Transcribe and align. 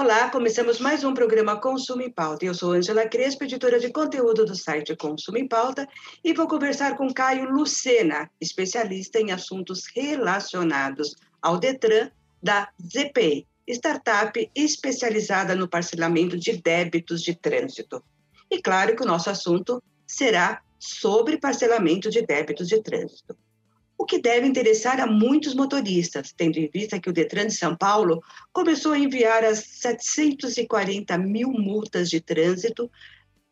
Olá, 0.00 0.30
começamos 0.30 0.78
mais 0.78 1.02
um 1.02 1.12
programa 1.12 1.60
Consumo 1.60 2.02
em 2.02 2.08
Pauta. 2.08 2.44
Eu 2.44 2.54
sou 2.54 2.70
Angela 2.70 3.08
Crespo, 3.08 3.42
editora 3.42 3.80
de 3.80 3.90
conteúdo 3.90 4.44
do 4.44 4.54
site 4.54 4.94
Consumo 4.94 5.38
em 5.38 5.48
Pauta, 5.48 5.88
e 6.22 6.32
vou 6.32 6.46
conversar 6.46 6.96
com 6.96 7.12
Caio 7.12 7.50
Lucena, 7.50 8.30
especialista 8.40 9.18
em 9.18 9.32
assuntos 9.32 9.86
relacionados 9.92 11.16
ao 11.42 11.58
Detran 11.58 12.12
da 12.40 12.68
ZPI, 12.80 13.44
startup 13.66 14.50
especializada 14.54 15.56
no 15.56 15.66
parcelamento 15.66 16.38
de 16.38 16.52
débitos 16.58 17.20
de 17.20 17.34
trânsito. 17.34 18.00
E 18.48 18.62
claro 18.62 18.94
que 18.94 19.02
o 19.02 19.06
nosso 19.06 19.28
assunto 19.30 19.82
será 20.06 20.62
sobre 20.78 21.38
parcelamento 21.38 22.08
de 22.08 22.22
débitos 22.24 22.68
de 22.68 22.80
trânsito 22.80 23.36
o 23.98 24.06
que 24.06 24.20
deve 24.20 24.46
interessar 24.46 25.00
a 25.00 25.06
muitos 25.06 25.54
motoristas, 25.54 26.32
tendo 26.32 26.56
em 26.56 26.70
vista 26.72 27.00
que 27.00 27.10
o 27.10 27.12
Detran 27.12 27.48
de 27.48 27.54
São 27.54 27.76
Paulo 27.76 28.22
começou 28.52 28.92
a 28.92 28.98
enviar 28.98 29.44
as 29.44 29.58
740 29.58 31.18
mil 31.18 31.50
multas 31.50 32.08
de 32.08 32.20
trânsito 32.20 32.88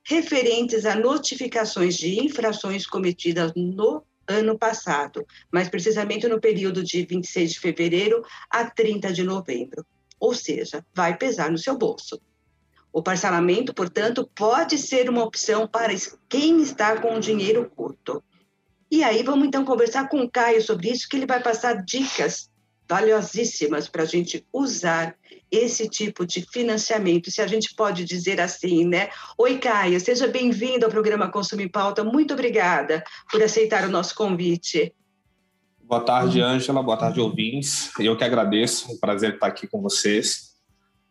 referentes 0.05 0.87
a 0.87 0.95
notificações 0.95 1.97
de 1.97 2.25
infrações 2.25 2.87
cometidas 2.87 3.53
no 3.57 4.05
ano 4.29 4.57
passado, 4.57 5.27
mais 5.53 5.69
precisamente 5.69 6.29
no 6.29 6.41
período 6.41 6.83
de 6.83 7.05
26 7.05 7.55
de 7.55 7.61
fevereiro 7.61 8.23
a 8.49 8.65
30 8.71 9.13
de 9.13 9.25
novembro. 9.25 9.85
Ou 10.19 10.33
seja, 10.33 10.87
vai 10.95 11.17
pesar 11.17 11.51
no 11.51 11.59
seu 11.59 11.77
bolso. 11.77 12.21
O 12.93 13.03
parcelamento, 13.03 13.75
portanto, 13.75 14.31
pode 14.35 14.79
ser 14.79 15.11
uma 15.11 15.25
opção 15.25 15.67
para 15.67 15.93
quem 16.29 16.63
está 16.63 17.01
com 17.01 17.17
o 17.17 17.21
dinheiro 17.21 17.69
curto. 17.75 18.23
E 18.91 19.03
aí 19.03 19.23
vamos 19.23 19.49
então 19.49 19.65
conversar 19.65 20.09
com 20.09 20.21
o 20.21 20.31
Caio 20.31 20.63
sobre 20.63 20.91
isso, 20.91 21.09
que 21.09 21.17
ele 21.17 21.27
vai 21.27 21.43
passar 21.43 21.85
dicas 21.85 22.49
valiosíssimas 22.89 23.89
para 23.89 24.03
a 24.03 24.07
gente 24.07 24.47
usar 24.53 25.17
esse 25.51 25.89
tipo 25.89 26.25
de 26.25 26.43
financiamento, 26.53 27.31
se 27.31 27.41
a 27.41 27.47
gente 27.47 27.75
pode 27.75 28.05
dizer 28.05 28.41
assim, 28.41 28.85
né? 28.85 29.09
Oi, 29.37 29.59
Caio, 29.59 30.01
seja 30.01 30.29
bem-vindo 30.29 30.85
ao 30.85 30.91
programa 30.91 31.31
Consumo 31.31 31.63
em 31.63 31.69
Pauta. 31.69 32.05
Muito 32.05 32.35
obrigada 32.35 33.03
por 33.31 33.43
aceitar 33.43 33.85
o 33.85 33.91
nosso 33.91 34.15
convite. 34.15 34.95
Boa 35.83 36.01
tarde, 36.01 36.41
Ângela. 36.41 36.83
Boa 36.83 36.97
tarde, 36.97 37.21
ouvintes. 37.21 37.91
Eu 37.99 38.17
que 38.17 38.25
agradeço. 38.25 38.91
É 38.91 38.95
um 38.95 38.99
prazer 38.99 39.35
estar 39.35 39.47
aqui 39.47 39.69
com 39.69 39.81
vocês, 39.81 40.55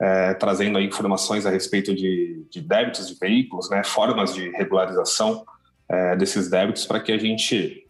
é, 0.01 0.33
trazendo 0.33 0.79
informações 0.79 1.45
a 1.45 1.49
respeito 1.49 1.95
de, 1.95 2.45
de 2.49 2.61
débitos 2.61 3.07
de 3.07 3.15
veículos, 3.15 3.69
né? 3.69 3.83
Formas 3.83 4.33
de 4.33 4.49
regularização 4.51 5.45
é, 5.89 6.15
desses 6.15 6.49
débitos 6.49 6.85
para 6.85 6.99
que 6.99 7.11
a 7.11 7.17
gente 7.17 7.87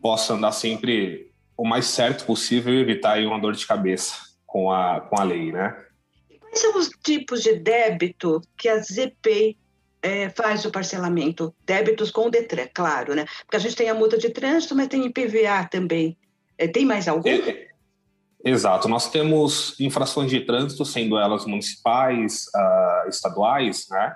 possa 0.00 0.34
andar 0.34 0.52
sempre 0.52 1.32
o 1.56 1.66
mais 1.66 1.86
certo 1.86 2.24
possível 2.24 2.72
e 2.72 2.80
evitar 2.80 3.14
aí 3.14 3.26
uma 3.26 3.40
dor 3.40 3.54
de 3.54 3.66
cabeça 3.66 4.14
com 4.46 4.70
a, 4.70 5.00
com 5.00 5.20
a 5.20 5.24
lei, 5.24 5.52
né? 5.52 5.76
Quais 6.40 6.60
são 6.60 6.78
os 6.78 6.88
tipos 7.02 7.42
de 7.42 7.58
débito 7.58 8.40
que 8.56 8.68
a 8.68 8.78
ZP 8.78 9.56
é, 10.00 10.30
faz 10.30 10.64
o 10.64 10.70
parcelamento? 10.70 11.54
Débitos 11.66 12.10
com 12.10 12.26
o 12.26 12.30
Detran, 12.30 12.68
claro, 12.72 13.14
né? 13.14 13.26
Porque 13.44 13.56
a 13.56 13.60
gente 13.60 13.76
tem 13.76 13.90
a 13.90 13.94
multa 13.94 14.16
de 14.16 14.30
trânsito, 14.30 14.74
mas 14.74 14.88
tem 14.88 15.04
IPVA 15.04 15.68
também. 15.70 16.16
É, 16.56 16.66
tem 16.66 16.86
mais 16.86 17.08
algum? 17.08 17.28
É, 17.28 17.68
exato. 18.44 18.88
Nós 18.88 19.10
temos 19.10 19.78
infrações 19.78 20.30
de 20.30 20.40
trânsito, 20.40 20.84
sendo 20.84 21.18
elas 21.18 21.44
municipais, 21.44 22.46
uh, 22.54 23.08
estaduais, 23.08 23.86
né? 23.90 24.14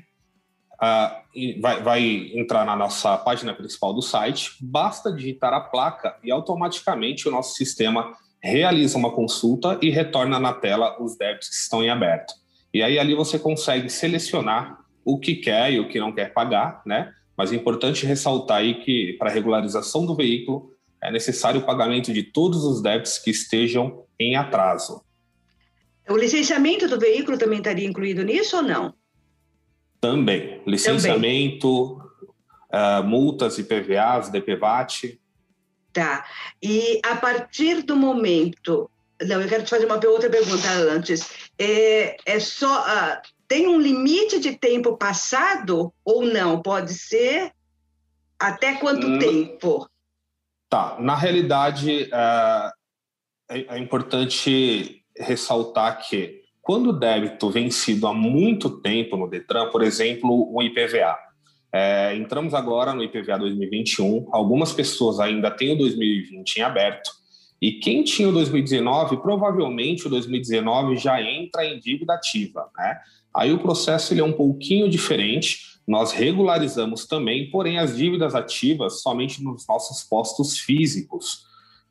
uh, 0.75 1.23
vai, 1.60 1.82
vai 1.82 2.32
entrar 2.34 2.66
na 2.66 2.76
nossa 2.76 3.18
página 3.18 3.54
principal 3.54 3.94
do 3.94 4.02
site, 4.02 4.52
basta 4.62 5.12
digitar 5.12 5.54
a 5.54 5.62
placa 5.62 6.16
e 6.24 6.32
automaticamente 6.32 7.28
o 7.28 7.32
nosso 7.32 7.56
sistema 7.56 8.14
realiza 8.42 8.98
uma 8.98 9.12
consulta 9.12 9.80
e 9.82 9.90
retorna 9.90 10.40
na 10.40 10.54
tela 10.54 11.02
os 11.02 11.18
débitos 11.18 11.50
que 11.50 11.56
estão 11.56 11.84
em 11.84 11.90
aberto. 11.90 12.34
E 12.74 12.82
aí 12.84 13.00
ali 13.00 13.16
você 13.16 13.40
consegue 13.40 13.90
selecionar 13.90 14.80
o 15.06 15.20
que 15.20 15.36
quer 15.36 15.72
e 15.72 15.80
o 15.80 15.88
que 15.88 16.00
não 16.00 16.12
quer 16.12 16.34
pagar, 16.34 16.82
né? 16.86 17.12
Mas 17.38 17.52
é 17.52 17.56
importante 17.56 18.06
ressaltar 18.06 18.58
aí 18.58 18.76
que 18.84 19.14
para 19.14 19.32
regularização 19.32 20.06
do 20.06 20.16
veículo 20.16 20.72
é 21.02 21.12
necessário 21.12 21.62
o 21.62 21.66
pagamento 21.66 22.14
de 22.14 22.24
todos 22.24 22.64
os 22.64 22.82
débitos 22.82 23.18
que 23.18 23.32
estejam 23.32 24.06
em 24.20 24.36
atraso. 24.36 25.04
O 26.10 26.18
licenciamento 26.18 26.88
do 26.88 27.00
veículo 27.00 27.38
também 27.38 27.60
estaria 27.60 27.88
incluído 27.88 28.24
nisso 28.24 28.57
ou 28.57 28.63
não? 28.63 28.94
Também. 30.04 30.62
Licenciamento, 30.68 31.98
Também. 32.70 33.00
Uh, 33.00 33.04
multas, 33.06 33.58
IPVAs, 33.58 34.30
DPVAT. 34.30 35.18
Tá. 35.94 36.26
E 36.62 37.00
a 37.06 37.16
partir 37.16 37.84
do 37.84 37.96
momento. 37.96 38.90
Não, 39.22 39.42
eu 39.42 39.48
quero 39.48 39.64
te 39.64 39.70
fazer 39.70 39.86
uma 39.86 40.06
outra 40.06 40.30
pergunta 40.30 40.70
antes. 40.92 41.32
É, 41.58 42.18
é 42.26 42.40
só. 42.42 42.82
Uh, 42.82 43.22
tem 43.48 43.66
um 43.70 43.80
limite 43.80 44.42
de 44.42 44.58
tempo 44.58 44.98
passado 44.98 45.94
ou 46.04 46.26
não? 46.26 46.62
Pode 46.62 46.94
ser? 46.94 47.54
Até 48.38 48.76
quanto 48.76 49.08
hum, 49.08 49.20
tempo? 49.20 49.90
Tá. 50.68 50.98
Na 51.00 51.16
realidade, 51.16 52.10
uh, 52.12 52.70
é, 53.50 53.76
é 53.76 53.80
importante 53.80 55.02
ressaltar 55.18 56.06
que 56.06 56.43
quando 56.63 56.92
o 56.92 56.94
débito 56.94 57.50
vencido 57.50 58.07
há 58.07 58.13
muito 58.13 58.69
tempo 58.80 59.18
no 59.18 59.30
Detran, 59.30 59.69
por 59.69 59.83
exemplo, 59.83 60.50
o 60.50 60.63
IPVA, 60.63 61.18
é, 61.74 62.15
entramos 62.15 62.54
agora 62.54 62.94
no 62.94 63.04
IPVA 63.04 63.38
2021, 63.38 64.30
algumas 64.31 64.71
pessoas 64.71 65.19
ainda 65.19 65.51
têm 65.51 65.74
o 65.74 65.77
2020 65.77 66.57
em 66.57 66.62
aberto, 66.62 67.12
E 67.62 67.74
quem 67.80 68.04
tinha 68.04 68.30
o 68.30 68.31
2019, 68.31 69.18
provavelmente 69.18 70.07
o 70.07 70.10
2019 70.10 70.98
já 70.98 71.21
entra 71.21 71.65
em 71.65 71.80
dívida 71.80 72.13
ativa, 72.13 72.69
né? 72.77 72.98
Aí 73.36 73.51
o 73.51 73.59
processo 73.59 74.13
ele 74.13 74.21
é 74.21 74.24
um 74.24 74.33
pouquinho 74.33 74.89
diferente. 74.89 75.80
Nós 75.88 76.12
regularizamos 76.12 77.06
também, 77.06 77.50
porém 77.50 77.80
as 77.80 77.98
dívidas 77.98 78.36
ativas 78.36 79.01
somente 79.01 79.44
nos 79.44 79.66
nossos 79.68 80.04
postos 80.04 80.57
físicos. 80.57 81.45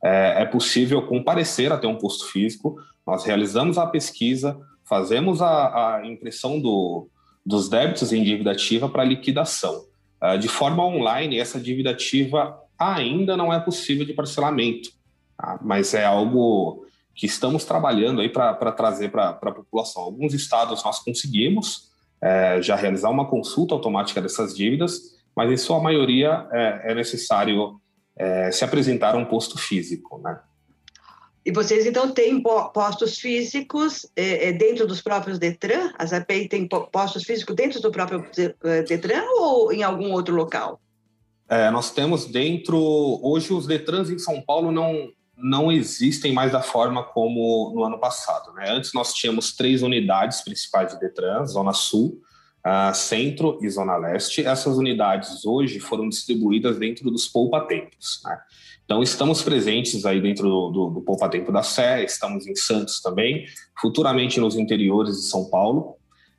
É, 0.05 0.43
é 0.43 0.45
possível 0.45 1.03
comparecer 1.03 1.73
até 1.73 1.87
um 1.87 1.97
posto 1.97 2.27
físico. 2.27 2.77
Nós 3.07 3.25
realizamos 3.25 3.79
a 3.79 3.87
pesquisa, 3.87 4.59
fazemos 4.85 5.41
a, 5.41 5.99
a 5.99 6.07
impressão 6.07 6.61
do, 6.61 7.09
dos 7.45 7.69
débitos 7.69 8.13
em 8.13 8.23
dívida 8.23 8.53
ativa 8.53 8.89
para 8.89 9.05
liquidação. 9.05 9.85
Uh, 10.23 10.39
de 10.39 10.49
forma 10.49 10.85
online, 10.85 11.39
essa 11.39 11.61
dívida 11.61 11.91
ativa 11.91 12.59
ainda 12.79 13.37
não 13.37 13.53
é 13.53 13.61
possível 13.61 14.05
de 14.05 14.13
parcelamento, 14.13 14.91
tá? 15.37 15.59
mas 15.63 15.95
é 15.95 16.05
algo 16.05 16.87
que 17.15 17.27
estamos 17.27 17.65
trabalhando 17.65 18.21
aí 18.21 18.29
para 18.29 18.73
trazer 18.73 19.11
para 19.11 19.31
a 19.31 19.53
população. 19.53 20.03
Alguns 20.03 20.33
estados 20.33 20.83
nós 20.85 21.01
conseguimos 21.01 21.91
é, 22.21 22.63
já 22.63 22.77
realizar 22.77 23.11
uma 23.11 23.27
consulta 23.27 23.75
automática 23.75 24.21
dessas 24.21 24.55
dívidas, 24.55 25.17
mas 25.37 25.51
em 25.51 25.57
sua 25.57 25.81
maioria 25.81 26.47
é, 26.53 26.93
é 26.93 26.95
necessário 26.95 27.81
é, 28.17 28.51
se 28.51 28.65
apresentar 28.65 29.15
a 29.15 29.19
um 29.19 29.25
posto 29.25 29.59
físico, 29.59 30.21
né? 30.23 30.39
E 31.45 31.51
vocês 31.51 31.85
então 31.85 32.09
têm 32.13 32.41
postos 32.41 33.19
físicos 33.19 34.07
é, 34.15 34.49
é, 34.49 34.53
dentro 34.53 34.87
dos 34.87 35.03
próprios 35.03 35.41
Detran? 35.41 35.91
As 35.99 36.13
API 36.13 36.49
tem 36.49 36.69
postos 36.69 37.25
físicos 37.25 37.57
dentro 37.57 37.81
do 37.81 37.91
próprio 37.91 38.25
é, 38.63 38.83
Detran 38.83 39.25
ou 39.41 39.73
em 39.73 39.83
algum 39.83 40.13
outro 40.13 40.37
local? 40.37 40.81
É, 41.49 41.69
nós 41.71 41.91
temos 41.91 42.27
dentro. 42.27 42.79
Hoje, 43.23 43.53
os 43.53 43.67
Detrans 43.67 44.09
em 44.09 44.19
São 44.21 44.41
Paulo 44.41 44.71
não, 44.71 45.11
não 45.37 45.73
existem 45.73 46.33
mais 46.33 46.53
da 46.53 46.63
forma 46.63 47.03
como 47.03 47.73
no 47.75 47.83
ano 47.83 47.99
passado. 47.99 48.53
Né? 48.55 48.71
Antes, 48.71 48.95
nós 48.95 49.13
tínhamos 49.13 49.55
três 49.57 49.83
unidades 49.83 50.43
principais 50.43 50.93
de 50.93 51.01
Detran: 51.01 51.45
Zona 51.45 51.73
Sul, 51.73 52.21
uh, 52.67 52.95
Centro 52.95 53.59
e 53.61 53.69
Zona 53.69 53.97
Leste. 53.97 54.45
Essas 54.47 54.77
unidades 54.77 55.45
hoje 55.45 55.81
foram 55.81 56.09
distribuídas 56.09 56.79
dentro 56.79 57.11
dos 57.11 57.29
poupa-tempos. 57.29 58.21
Né? 58.25 58.39
Então, 58.85 59.03
estamos 59.03 59.43
presentes 59.43 60.05
aí 60.05 60.21
dentro 60.21 60.49
do, 60.49 60.71
do, 60.71 60.91
do 60.91 61.01
Poupa 61.01 61.29
Tempo 61.29 61.53
da 61.53 61.63
Sé, 61.63 62.05
estamos 62.05 62.47
em 62.47 62.55
Santos 62.55 63.01
também, 63.01 63.47
futuramente 63.81 64.41
nos 64.41 64.57
interiores 64.57 65.17
de 65.17 65.23
São 65.23 65.49
Paulo, 65.49 65.97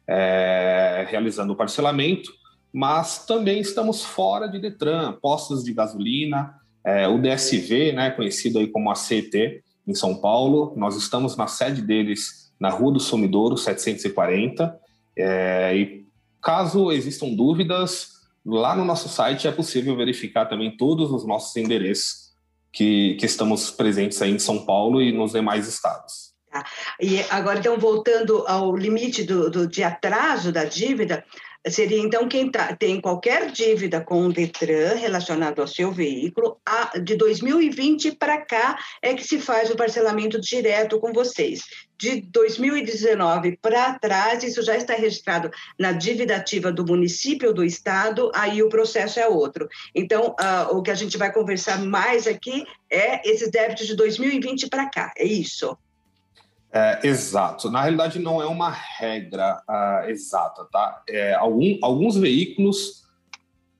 é, 0.07 1.07
realizando 1.09 1.53
o 1.53 1.55
parcelamento, 1.55 2.31
mas 2.71 3.25
também 3.25 3.59
estamos 3.59 4.03
fora 4.03 4.47
de 4.47 4.59
Detran, 4.59 5.13
postos 5.21 5.63
de 5.63 5.73
gasolina, 5.73 6.53
é, 6.85 7.07
o 7.07 7.17
DSV, 7.17 7.93
né, 7.93 8.11
conhecido 8.11 8.59
aí 8.59 8.67
como 8.67 8.91
a 8.91 8.95
CET, 8.95 9.63
em 9.87 9.95
São 9.95 10.15
Paulo, 10.15 10.73
nós 10.75 10.95
estamos 10.95 11.35
na 11.35 11.47
sede 11.47 11.81
deles 11.81 12.53
na 12.59 12.69
Rua 12.69 12.93
do 12.93 12.99
Sumidouro, 12.99 13.57
740, 13.57 14.79
é, 15.17 15.75
e 15.75 16.05
caso 16.43 16.91
existam 16.91 17.33
dúvidas, 17.33 18.09
lá 18.45 18.75
no 18.75 18.83
nosso 18.83 19.07
site 19.07 19.47
é 19.47 19.51
possível 19.51 19.95
verificar 19.95 20.45
também 20.45 20.75
todos 20.75 21.11
os 21.11 21.25
nossos 21.25 21.55
endereços 21.55 22.33
que, 22.71 23.15
que 23.15 23.25
estamos 23.25 23.71
presentes 23.71 24.21
aí 24.21 24.31
em 24.31 24.39
São 24.39 24.65
Paulo 24.65 25.01
e 25.01 25.11
nos 25.11 25.31
demais 25.31 25.67
estados. 25.67 26.33
Tá. 26.51 26.65
E 26.99 27.21
agora, 27.29 27.59
então, 27.59 27.77
voltando 27.79 28.45
ao 28.47 28.75
limite 28.75 29.23
do, 29.23 29.49
do, 29.49 29.67
de 29.67 29.83
atraso 29.83 30.51
da 30.51 30.65
dívida, 30.65 31.23
seria 31.69 31.99
então 31.99 32.27
quem 32.27 32.51
tá, 32.51 32.75
tem 32.75 32.99
qualquer 32.99 33.51
dívida 33.51 34.01
com 34.01 34.25
o 34.25 34.33
Detran 34.33 34.95
relacionado 34.95 35.61
ao 35.61 35.67
seu 35.67 35.91
veículo, 35.91 36.57
a, 36.65 36.97
de 36.99 37.15
2020 37.15 38.13
para 38.13 38.41
cá 38.41 38.77
é 39.01 39.13
que 39.13 39.23
se 39.23 39.39
faz 39.39 39.69
o 39.69 39.75
parcelamento 39.75 40.39
direto 40.39 40.99
com 40.99 41.13
vocês. 41.13 41.61
De 41.97 42.19
2019 42.21 43.57
para 43.61 43.97
trás, 43.97 44.43
isso 44.43 44.61
já 44.61 44.75
está 44.75 44.93
registrado 44.93 45.49
na 45.79 45.93
dívida 45.93 46.35
ativa 46.35 46.71
do 46.71 46.85
município 46.85 47.49
ou 47.49 47.53
do 47.53 47.63
estado, 47.63 48.29
aí 48.35 48.61
o 48.61 48.67
processo 48.67 49.19
é 49.19 49.27
outro. 49.27 49.69
Então, 49.95 50.35
uh, 50.39 50.75
o 50.75 50.81
que 50.81 50.91
a 50.91 50.95
gente 50.95 51.17
vai 51.17 51.31
conversar 51.31 51.79
mais 51.79 52.27
aqui 52.27 52.65
é 52.89 53.27
esses 53.29 53.49
débitos 53.49 53.87
de 53.87 53.95
2020 53.95 54.67
para 54.67 54.89
cá, 54.89 55.13
é 55.17 55.23
isso? 55.23 55.77
É, 56.75 57.07
exato. 57.07 57.69
Na 57.69 57.81
realidade, 57.81 58.17
não 58.17 58.41
é 58.41 58.47
uma 58.47 58.71
regra 58.71 59.61
uh, 59.69 60.09
exata, 60.09 60.65
tá? 60.71 61.03
É, 61.07 61.35
algum, 61.35 61.77
alguns 61.83 62.17
veículos 62.17 63.03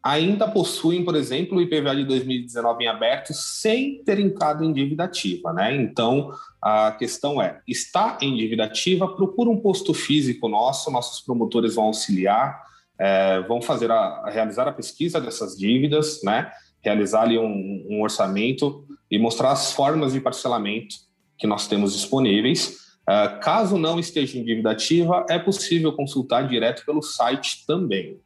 ainda 0.03 0.47
possuem, 0.47 1.03
por 1.03 1.15
exemplo, 1.15 1.57
o 1.57 1.61
IPVA 1.61 1.95
de 1.95 2.03
2019 2.03 2.83
em 2.83 2.87
aberto 2.87 3.33
sem 3.33 4.03
ter 4.03 4.19
entrado 4.19 4.63
em 4.63 4.71
dívida 4.71 5.05
ativa, 5.05 5.51
né? 5.51 5.75
Então, 5.75 6.29
a 6.61 6.91
questão 6.91 7.41
é, 7.41 7.61
está 7.67 8.19
em 8.21 8.35
dívida 8.35 8.65
ativa, 8.65 9.15
procura 9.15 9.49
um 9.49 9.59
posto 9.59 9.91
físico 9.91 10.47
nosso, 10.47 10.91
nossos 10.91 11.19
promotores 11.21 11.73
vão 11.73 11.85
auxiliar, 11.85 12.61
é, 12.99 13.41
vão 13.41 13.59
fazer 13.59 13.89
a, 13.89 14.29
realizar 14.29 14.67
a 14.67 14.73
pesquisa 14.73 15.19
dessas 15.19 15.57
dívidas, 15.57 16.21
né? 16.21 16.51
Realizar 16.79 17.23
ali 17.23 17.39
um, 17.39 17.87
um 17.89 18.03
orçamento 18.03 18.85
e 19.09 19.17
mostrar 19.17 19.51
as 19.51 19.71
formas 19.71 20.13
de 20.13 20.19
parcelamento 20.19 21.11
que 21.43 21.47
nós 21.47 21.67
temos 21.67 21.91
disponíveis 21.93 22.81
Uh, 23.03 23.37
caso 23.41 23.77
não 23.77 23.99
esteja 23.99 24.37
em 24.37 24.45
dívida 24.45 24.71
ativa, 24.71 25.25
é 25.29 25.37
possível 25.37 25.91
consultar 25.91 26.47
direto 26.47 26.85
pelo 26.85 27.01
site 27.01 27.65
também. 27.67 28.17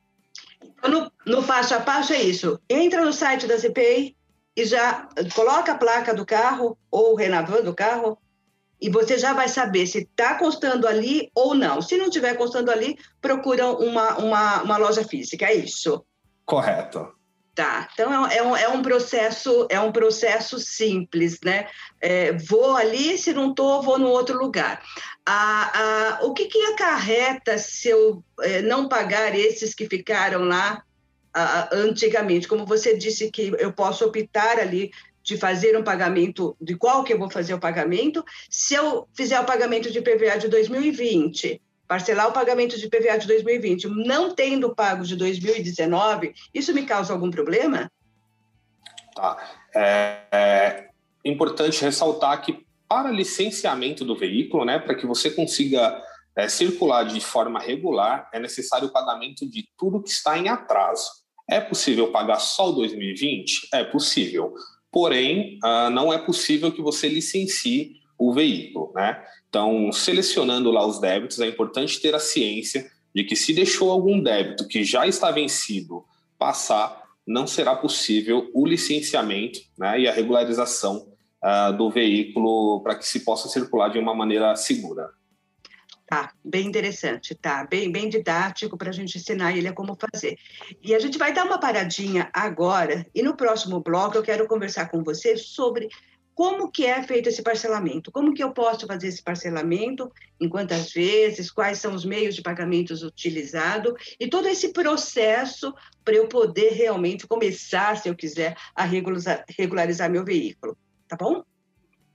No, 0.87 1.11
no 1.25 1.41
passo 1.41 1.73
a 1.73 1.79
passo 1.79 2.13
é 2.13 2.21
isso. 2.21 2.59
Entra 2.69 3.03
no 3.03 3.11
site 3.11 3.47
da 3.47 3.57
CPI 3.57 4.15
e 4.55 4.65
já 4.65 5.09
coloca 5.33 5.71
a 5.71 5.77
placa 5.79 6.13
do 6.13 6.23
carro 6.23 6.77
ou 6.91 7.13
o 7.13 7.15
Renavan 7.15 7.63
do 7.63 7.73
carro 7.73 8.19
e 8.79 8.87
você 8.87 9.17
já 9.17 9.33
vai 9.33 9.49
saber 9.49 9.87
se 9.87 10.03
está 10.03 10.35
constando 10.35 10.87
ali 10.87 11.31
ou 11.33 11.55
não. 11.55 11.81
Se 11.81 11.97
não 11.97 12.05
estiver 12.05 12.37
constando 12.37 12.69
ali, 12.69 12.99
procura 13.19 13.65
uma, 13.71 14.19
uma, 14.19 14.61
uma 14.61 14.77
loja 14.77 15.03
física, 15.03 15.47
é 15.47 15.55
isso? 15.55 16.05
Correto. 16.45 17.16
Tá, 17.57 17.89
então 17.91 18.27
é, 18.27 18.37
é, 18.37 18.43
um, 18.43 18.55
é 18.55 18.69
um 18.69 18.83
processo 18.83 19.65
é 19.71 19.79
um 19.79 19.91
processo 19.91 20.59
simples, 20.59 21.39
né? 21.43 21.67
É, 21.99 22.31
vou 22.33 22.75
ali, 22.75 23.17
se 23.17 23.33
não 23.33 23.49
estou, 23.49 23.81
vou 23.81 23.97
no 23.97 24.09
outro 24.09 24.37
lugar. 24.37 24.79
O 26.21 26.35
que, 26.35 26.45
que 26.45 26.61
acarreta 26.67 27.57
se 27.57 27.89
eu 27.89 28.23
é, 28.41 28.61
não 28.61 28.87
pagar 28.87 29.35
esses 29.35 29.73
que 29.73 29.89
ficaram 29.89 30.43
lá 30.43 30.83
antigamente? 31.71 32.47
Como 32.47 32.63
você 32.63 32.95
disse 32.95 33.31
que 33.31 33.51
eu 33.57 33.73
posso 33.73 34.05
optar 34.05 34.59
ali 34.59 34.91
de 35.23 35.35
fazer 35.35 35.75
um 35.75 35.83
pagamento, 35.83 36.55
de 36.61 36.77
qual 36.77 37.03
que 37.03 37.11
eu 37.11 37.17
vou 37.17 37.31
fazer 37.31 37.55
o 37.55 37.59
pagamento, 37.59 38.23
se 38.51 38.75
eu 38.75 39.09
fizer 39.15 39.39
o 39.39 39.45
pagamento 39.45 39.89
de 39.89 39.99
PVA 39.99 40.37
de 40.37 40.47
2020 40.47 41.59
parcelar 41.87 42.27
o 42.27 42.33
pagamento 42.33 42.77
de 42.77 42.89
PVA 42.89 43.17
de 43.17 43.27
2020, 43.27 43.87
não 43.87 44.33
tendo 44.33 44.75
pago 44.75 45.03
de 45.03 45.15
2019, 45.15 46.33
isso 46.53 46.73
me 46.73 46.85
causa 46.85 47.13
algum 47.13 47.31
problema? 47.31 47.91
Tá. 49.15 49.37
É, 49.73 50.19
é 50.33 51.29
importante 51.29 51.81
ressaltar 51.81 52.41
que 52.41 52.65
para 52.87 53.11
licenciamento 53.11 54.05
do 54.05 54.15
veículo, 54.15 54.65
né, 54.65 54.79
para 54.79 54.95
que 54.95 55.05
você 55.05 55.29
consiga 55.29 56.01
é, 56.35 56.47
circular 56.47 57.03
de 57.03 57.19
forma 57.19 57.59
regular, 57.59 58.29
é 58.33 58.39
necessário 58.39 58.87
o 58.87 58.91
pagamento 58.91 59.49
de 59.49 59.67
tudo 59.77 60.01
que 60.01 60.09
está 60.09 60.37
em 60.37 60.49
atraso. 60.49 61.09
É 61.49 61.59
possível 61.59 62.11
pagar 62.11 62.39
só 62.39 62.69
o 62.69 62.73
2020? 62.73 63.69
É 63.73 63.83
possível. 63.83 64.53
Porém, 64.91 65.57
uh, 65.63 65.89
não 65.89 66.11
é 66.11 66.17
possível 66.17 66.71
que 66.71 66.81
você 66.81 67.07
licencie 67.07 67.93
o 68.17 68.33
veículo, 68.33 68.91
né? 68.95 69.23
Então, 69.47 69.91
selecionando 69.91 70.71
lá 70.71 70.85
os 70.85 70.99
débitos, 70.99 71.39
é 71.39 71.47
importante 71.47 72.01
ter 72.01 72.15
a 72.15 72.19
ciência 72.19 72.89
de 73.13 73.23
que 73.23 73.35
se 73.35 73.53
deixou 73.53 73.91
algum 73.91 74.21
débito 74.21 74.67
que 74.67 74.83
já 74.83 75.07
está 75.07 75.31
vencido 75.31 76.05
passar, 76.37 77.03
não 77.25 77.47
será 77.47 77.75
possível 77.75 78.49
o 78.53 78.65
licenciamento 78.65 79.59
né, 79.77 79.99
e 80.01 80.07
a 80.07 80.13
regularização 80.13 81.07
uh, 81.43 81.75
do 81.75 81.89
veículo 81.89 82.81
para 82.81 82.95
que 82.95 83.05
se 83.05 83.21
possa 83.21 83.49
circular 83.49 83.89
de 83.89 83.99
uma 83.99 84.13
maneira 84.13 84.55
segura. 84.55 85.09
Tá, 86.05 86.31
bem 86.43 86.65
interessante, 86.65 87.35
tá, 87.35 87.65
bem, 87.65 87.91
bem 87.91 88.07
didático 88.07 88.77
para 88.77 88.89
a 88.89 88.93
gente 88.93 89.17
ensinar 89.17 89.57
ele 89.57 89.67
a 89.67 89.73
como 89.73 89.97
fazer. 89.99 90.37
E 90.81 90.95
a 90.95 90.99
gente 90.99 91.17
vai 91.17 91.33
dar 91.33 91.43
uma 91.43 91.59
paradinha 91.59 92.29
agora, 92.31 93.05
e 93.13 93.21
no 93.21 93.35
próximo 93.35 93.81
bloco 93.81 94.15
eu 94.15 94.23
quero 94.23 94.47
conversar 94.47 94.89
com 94.89 95.03
você 95.03 95.35
sobre 95.35 95.89
como 96.37 96.69
que 96.69 96.85
é 96.85 97.01
feito 97.01 97.29
esse 97.29 97.41
parcelamento? 97.41 98.11
Como 98.11 98.31
que 98.31 98.43
eu 98.43 98.51
posso 98.51 98.85
fazer 98.85 99.07
esse 99.07 99.23
parcelamento? 99.23 100.13
Em 100.39 100.47
quantas 100.47 100.91
vezes? 100.93 101.49
Quais 101.49 101.79
são 101.79 101.95
os 101.95 102.05
meios 102.05 102.35
de 102.35 102.43
pagamentos 102.43 103.01
utilizados? 103.01 104.15
E 104.19 104.29
todo 104.29 104.47
esse 104.47 104.71
processo 104.71 105.73
para 106.05 106.13
eu 106.13 106.27
poder 106.27 106.73
realmente 106.73 107.25
começar, 107.25 107.97
se 107.97 108.07
eu 108.07 108.15
quiser, 108.15 108.55
a 108.75 108.83
regularizar, 108.83 109.43
regularizar 109.57 110.11
meu 110.11 110.23
veículo. 110.23 110.77
Tá 111.07 111.17
bom? 111.19 111.43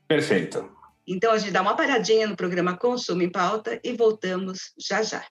Perfeito. 0.07 0.71
Então, 1.05 1.33
a 1.33 1.39
gente 1.39 1.51
dá 1.51 1.61
uma 1.61 1.75
paradinha 1.75 2.29
no 2.29 2.37
programa 2.37 2.77
Consumo 2.77 3.23
em 3.23 3.29
Pauta 3.29 3.81
e 3.83 3.93
voltamos 3.93 4.73
já 4.79 5.03
já. 5.03 5.27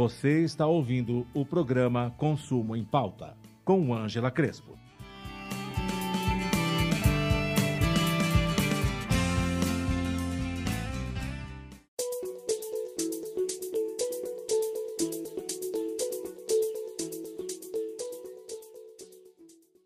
Você 0.00 0.42
está 0.44 0.66
ouvindo 0.66 1.26
o 1.34 1.44
programa 1.44 2.10
Consumo 2.16 2.74
em 2.74 2.82
Pauta, 2.82 3.36
com 3.62 3.92
Ângela 3.92 4.30
Crespo. 4.30 4.78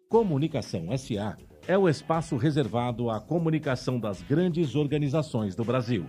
Comunicação 0.09 0.97
SA 0.97 1.37
é 1.67 1.77
o 1.77 1.89
espaço 1.89 2.37
reservado 2.37 3.11
à 3.11 3.21
comunicação 3.21 3.99
das 3.99 4.23
grandes 4.23 4.77
organizações 4.77 5.57
do 5.57 5.65
Brasil. 5.65 6.07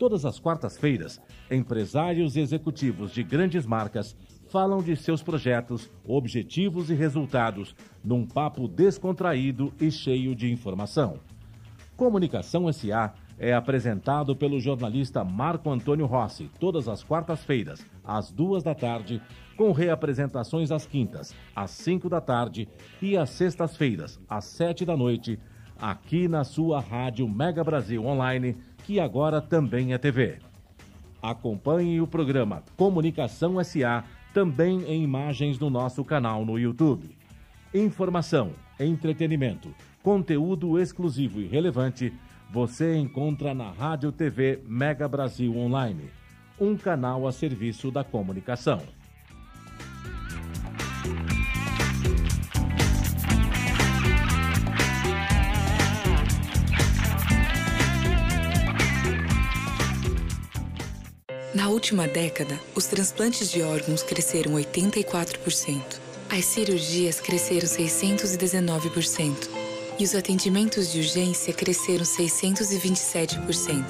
Todas 0.00 0.24
as 0.24 0.38
quartas-feiras, 0.38 1.20
empresários 1.50 2.34
e 2.34 2.40
executivos 2.40 3.12
de 3.12 3.22
grandes 3.22 3.66
marcas 3.66 4.16
falam 4.48 4.82
de 4.82 4.96
seus 4.96 5.22
projetos, 5.22 5.90
objetivos 6.06 6.88
e 6.88 6.94
resultados 6.94 7.76
num 8.02 8.26
papo 8.26 8.66
descontraído 8.66 9.70
e 9.78 9.90
cheio 9.90 10.34
de 10.34 10.50
informação. 10.50 11.20
Comunicação 11.98 12.72
SA 12.72 13.12
é 13.38 13.52
apresentado 13.52 14.34
pelo 14.34 14.58
jornalista 14.58 15.22
Marco 15.22 15.68
Antônio 15.68 16.06
Rossi 16.06 16.50
todas 16.58 16.88
as 16.88 17.04
quartas-feiras, 17.04 17.84
às 18.02 18.32
duas 18.32 18.62
da 18.62 18.74
tarde, 18.74 19.20
com 19.54 19.70
reapresentações 19.70 20.70
às 20.70 20.86
quintas, 20.86 21.34
às 21.54 21.72
cinco 21.72 22.08
da 22.08 22.22
tarde 22.22 22.66
e 23.02 23.18
às 23.18 23.28
sextas-feiras, 23.28 24.18
às 24.26 24.46
sete 24.46 24.82
da 24.86 24.96
noite, 24.96 25.38
aqui 25.80 26.26
na 26.26 26.42
sua 26.42 26.80
rádio 26.80 27.28
Mega 27.28 27.62
Brasil 27.62 28.04
Online, 28.04 28.56
que 28.90 28.98
agora 28.98 29.40
também 29.40 29.92
é 29.92 29.98
TV. 29.98 30.38
Acompanhe 31.22 32.00
o 32.00 32.08
programa 32.08 32.64
Comunicação 32.76 33.62
SA 33.62 34.02
também 34.34 34.82
em 34.82 35.04
imagens 35.04 35.60
no 35.60 35.70
nosso 35.70 36.04
canal 36.04 36.44
no 36.44 36.58
YouTube. 36.58 37.16
Informação, 37.72 38.50
entretenimento, 38.80 39.72
conteúdo 40.02 40.76
exclusivo 40.76 41.40
e 41.40 41.46
relevante 41.46 42.12
você 42.52 42.96
encontra 42.96 43.54
na 43.54 43.70
Rádio 43.70 44.10
TV 44.10 44.60
Mega 44.66 45.06
Brasil 45.06 45.56
Online, 45.56 46.10
um 46.60 46.76
canal 46.76 47.28
a 47.28 47.30
serviço 47.30 47.92
da 47.92 48.02
comunicação. 48.02 48.82
Na 61.52 61.68
última 61.68 62.06
década, 62.06 62.60
os 62.76 62.86
transplantes 62.86 63.50
de 63.50 63.60
órgãos 63.60 64.04
cresceram 64.04 64.52
84%. 64.52 65.82
As 66.28 66.44
cirurgias 66.44 67.18
cresceram 67.18 67.66
619%. 67.66 69.48
E 69.98 70.04
os 70.04 70.14
atendimentos 70.14 70.92
de 70.92 71.00
urgência 71.00 71.52
cresceram 71.52 72.04
627%. 72.04 73.84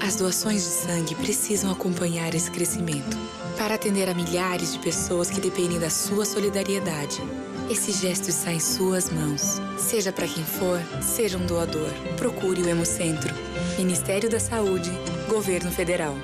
As 0.00 0.16
doações 0.16 0.64
de 0.64 0.70
sangue 0.70 1.14
precisam 1.16 1.70
acompanhar 1.70 2.34
esse 2.34 2.50
crescimento 2.50 3.16
para 3.58 3.74
atender 3.74 4.08
a 4.08 4.14
milhares 4.14 4.72
de 4.72 4.78
pessoas 4.78 5.30
que 5.30 5.40
dependem 5.40 5.78
da 5.78 5.90
sua 5.90 6.24
solidariedade. 6.24 7.20
Esse 7.70 7.92
gesto 7.92 8.30
está 8.30 8.52
em 8.52 8.58
suas 8.58 9.10
mãos. 9.10 9.60
Seja 9.78 10.10
para 10.10 10.26
quem 10.26 10.44
for, 10.44 10.80
seja 11.02 11.36
um 11.36 11.44
doador. 11.44 11.90
Procure 12.16 12.62
o 12.62 12.68
Hemocentro. 12.68 13.34
Ministério 13.76 14.30
da 14.30 14.40
Saúde, 14.40 14.90
Governo 15.28 15.70
Federal. 15.70 16.16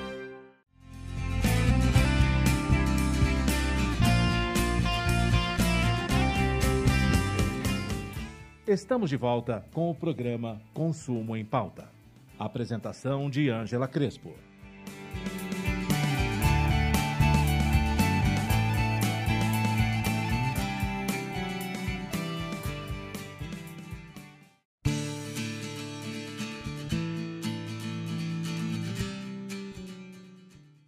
Estamos 8.71 9.09
de 9.09 9.17
volta 9.17 9.65
com 9.73 9.89
o 9.89 9.95
programa 9.95 10.61
Consumo 10.75 11.35
em 11.35 11.43
Pauta. 11.43 11.89
Apresentação 12.37 13.27
de 13.27 13.49
Ângela 13.49 13.87
Crespo. 13.87 14.31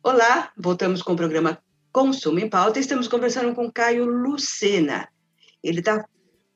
Olá, 0.04 0.52
voltamos 0.56 1.02
com 1.02 1.14
o 1.14 1.16
programa 1.16 1.58
Consumo 1.92 2.38
em 2.38 2.48
Pauta. 2.48 2.80
Estamos 2.80 3.08
conversando 3.08 3.56
com 3.56 3.72
Caio 3.72 4.06
Lucena. 4.06 5.10
Ele 5.64 5.80
está 5.80 6.06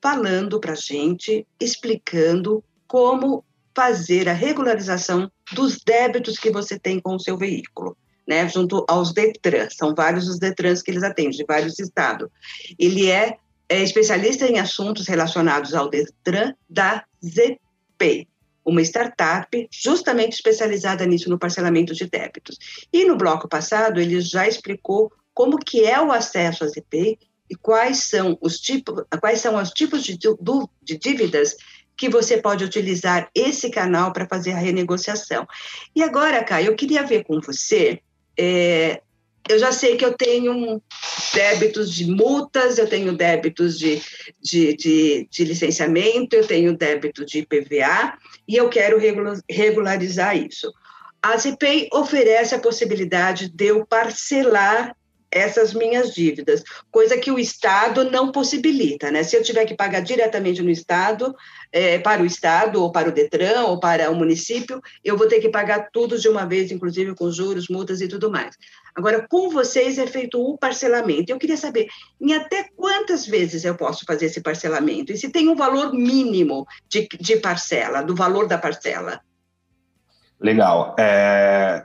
falando 0.05 0.59
para 0.59 0.73
a 0.73 0.75
gente, 0.75 1.47
explicando 1.59 2.63
como 2.85 3.43
fazer 3.75 4.29
a 4.29 4.33
regularização 4.33 5.31
dos 5.51 5.79
débitos 5.83 6.37
que 6.37 6.51
você 6.51 6.77
tem 6.77 6.99
com 6.99 7.15
o 7.15 7.19
seu 7.19 7.35
veículo, 7.35 7.97
né, 8.27 8.47
junto 8.47 8.85
aos 8.87 9.11
DETRAN. 9.11 9.67
São 9.71 9.95
vários 9.95 10.27
os 10.27 10.37
DETRANs 10.37 10.83
que 10.83 10.91
eles 10.91 11.01
atendem, 11.01 11.31
de 11.31 11.43
vários 11.43 11.79
estados. 11.79 12.29
Ele 12.77 13.09
é, 13.09 13.37
é 13.67 13.81
especialista 13.81 14.45
em 14.45 14.59
assuntos 14.59 15.07
relacionados 15.07 15.73
ao 15.73 15.89
DETRAN 15.89 16.53
da 16.69 17.03
ZP, 17.25 18.27
uma 18.63 18.83
startup 18.83 19.67
justamente 19.71 20.33
especializada 20.33 21.03
nisso, 21.07 21.31
no 21.31 21.39
parcelamento 21.39 21.95
de 21.95 22.07
débitos. 22.07 22.59
E 22.93 23.05
no 23.05 23.17
bloco 23.17 23.49
passado, 23.49 23.99
ele 23.99 24.21
já 24.21 24.47
explicou 24.47 25.11
como 25.33 25.57
que 25.57 25.83
é 25.83 25.99
o 25.99 26.11
acesso 26.11 26.63
à 26.63 26.67
ZP 26.67 27.17
e 27.49 27.55
quais 27.55 28.05
são 28.05 28.37
os 28.41 28.59
tipos, 28.59 29.03
quais 29.19 29.39
são 29.39 29.55
os 29.55 29.69
tipos 29.71 30.03
de, 30.03 30.17
de 30.83 30.97
dívidas 30.97 31.55
que 31.97 32.09
você 32.09 32.37
pode 32.37 32.63
utilizar 32.63 33.29
esse 33.33 33.69
canal 33.69 34.11
para 34.11 34.27
fazer 34.27 34.51
a 34.51 34.57
renegociação. 34.57 35.47
E 35.95 36.03
agora, 36.03 36.43
Caio, 36.43 36.67
eu 36.67 36.75
queria 36.75 37.03
ver 37.03 37.23
com 37.23 37.39
você. 37.39 38.01
É, 38.37 39.01
eu 39.47 39.59
já 39.59 39.71
sei 39.71 39.95
que 39.95 40.03
eu 40.03 40.13
tenho 40.13 40.81
débitos 41.33 41.93
de 41.93 42.09
multas, 42.09 42.77
eu 42.77 42.87
tenho 42.87 43.15
débitos 43.15 43.77
de, 43.77 44.01
de, 44.41 44.75
de, 44.75 45.27
de 45.29 45.45
licenciamento, 45.45 46.35
eu 46.35 46.45
tenho 46.45 46.75
débito 46.75 47.25
de 47.25 47.39
IPVA 47.39 48.17
e 48.47 48.55
eu 48.55 48.67
quero 48.69 48.97
regularizar 49.49 50.35
isso. 50.35 50.73
A 51.21 51.37
CPI 51.39 51.89
oferece 51.93 52.53
a 52.53 52.59
possibilidade 52.59 53.49
de 53.49 53.65
eu 53.65 53.85
parcelar 53.85 54.95
essas 55.31 55.73
minhas 55.73 56.13
dívidas, 56.13 56.63
coisa 56.89 57.17
que 57.17 57.31
o 57.31 57.37
Estado 57.37 58.09
não 58.09 58.31
possibilita, 58.31 59.11
né? 59.11 59.23
Se 59.23 59.35
eu 59.35 59.43
tiver 59.43 59.65
que 59.65 59.75
pagar 59.75 59.99
diretamente 59.99 60.61
no 60.61 60.69
Estado, 60.69 61.35
é, 61.71 61.99
para 61.99 62.23
o 62.23 62.25
Estado, 62.25 62.81
ou 62.81 62.91
para 62.91 63.09
o 63.09 63.11
Detran, 63.11 63.63
ou 63.63 63.79
para 63.79 64.09
o 64.09 64.15
município, 64.15 64.81
eu 65.03 65.17
vou 65.17 65.27
ter 65.27 65.39
que 65.39 65.49
pagar 65.49 65.89
tudo 65.91 66.17
de 66.17 66.29
uma 66.29 66.45
vez, 66.45 66.71
inclusive 66.71 67.13
com 67.15 67.31
juros, 67.31 67.67
multas 67.67 68.01
e 68.01 68.07
tudo 68.07 68.31
mais. 68.31 68.55
Agora, 68.95 69.27
com 69.29 69.49
vocês 69.49 69.97
é 69.97 70.07
feito 70.07 70.41
o 70.41 70.57
parcelamento. 70.57 71.29
Eu 71.29 71.37
queria 71.37 71.57
saber 71.57 71.87
em 72.19 72.33
até 72.33 72.69
quantas 72.75 73.27
vezes 73.27 73.65
eu 73.65 73.75
posso 73.75 74.05
fazer 74.05 74.27
esse 74.27 74.39
parcelamento? 74.39 75.11
E 75.11 75.17
se 75.17 75.29
tem 75.29 75.49
um 75.49 75.55
valor 75.55 75.93
mínimo 75.93 76.65
de, 76.87 77.07
de 77.19 77.37
parcela, 77.37 78.01
do 78.01 78.15
valor 78.15 78.47
da 78.47 78.57
parcela? 78.57 79.19
Legal. 80.39 80.95
É, 80.97 81.83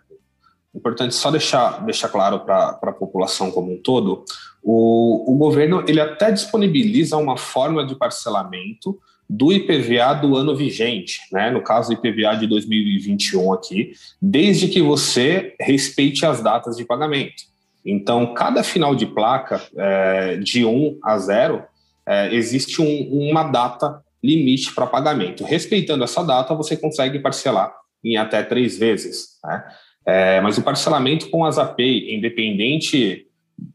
Importante 0.80 1.14
só 1.14 1.30
deixar, 1.30 1.84
deixar 1.84 2.08
claro 2.08 2.40
para 2.40 2.78
a 2.80 2.92
população 2.92 3.50
como 3.50 3.70
um 3.70 3.76
todo, 3.76 4.25
o, 4.62 5.30
o 5.30 5.37
governo 5.37 5.84
ele 5.87 6.00
até 6.00 6.32
disponibiliza 6.32 7.18
uma 7.18 7.37
forma 7.37 7.84
de 7.87 7.94
parcelamento 7.94 8.99
do 9.28 9.52
IPVA 9.52 10.14
do 10.14 10.37
ano 10.37 10.56
vigente, 10.56 11.20
né? 11.30 11.50
no 11.50 11.62
caso 11.62 11.92
IPVA 11.92 12.34
de 12.37 12.46
2021 12.46 13.52
aqui, 13.52 13.92
desde 14.20 14.68
que 14.68 14.80
você 14.80 15.54
respeite 15.60 16.25
as 16.25 16.42
datas 16.42 16.78
de 16.78 16.84
pagamento. 16.84 17.44
Então, 17.84 18.32
cada 18.32 18.62
final 18.62 18.94
de 18.94 19.04
placa, 19.04 19.60
é, 19.76 20.37
de 20.38 20.64
1 20.64 20.99
a 21.04 21.18
0, 21.18 21.62
é, 22.06 22.34
existe 22.34 22.80
um, 22.80 23.30
uma 23.30 23.44
data 23.44 24.02
limite 24.25 24.75
para 24.75 24.87
pagamento. 24.87 25.44
Respeitando 25.44 26.04
essa 26.04 26.25
data, 26.25 26.54
você 26.54 26.75
consegue 26.75 27.18
parcelar 27.18 27.72
em 28.02 28.16
até 28.16 28.42
três 28.42 28.78
vezes. 28.78 29.38
Né? 29.44 29.64
É, 30.12 30.40
mas 30.40 30.58
o 30.58 30.62
parcelamento 30.62 31.30
com 31.30 31.44
as 31.44 31.56
API, 31.56 32.12
independente 32.16 33.28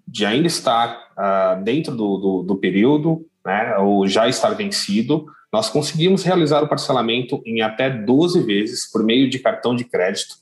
de 0.05 0.25
ainda 0.25 0.47
estar 0.47 1.07
uh, 1.17 1.63
dentro 1.63 1.95
do, 1.95 2.17
do, 2.17 2.43
do, 2.43 2.55
período, 2.57 3.25
né, 3.45 3.77
ou 3.77 4.05
já 4.05 4.27
estar 4.27 4.49
vencido, 4.49 5.27
nós 5.51 5.69
conseguimos 5.69 6.23
realizar 6.23 6.61
o 6.61 6.67
parcelamento 6.67 7.41
em 7.45 7.61
até 7.61 7.89
12 7.89 8.41
vezes 8.41 8.91
por 8.91 9.01
meio 9.01 9.29
de 9.29 9.39
cartão 9.39 9.73
de 9.73 9.85
crédito. 9.85 10.35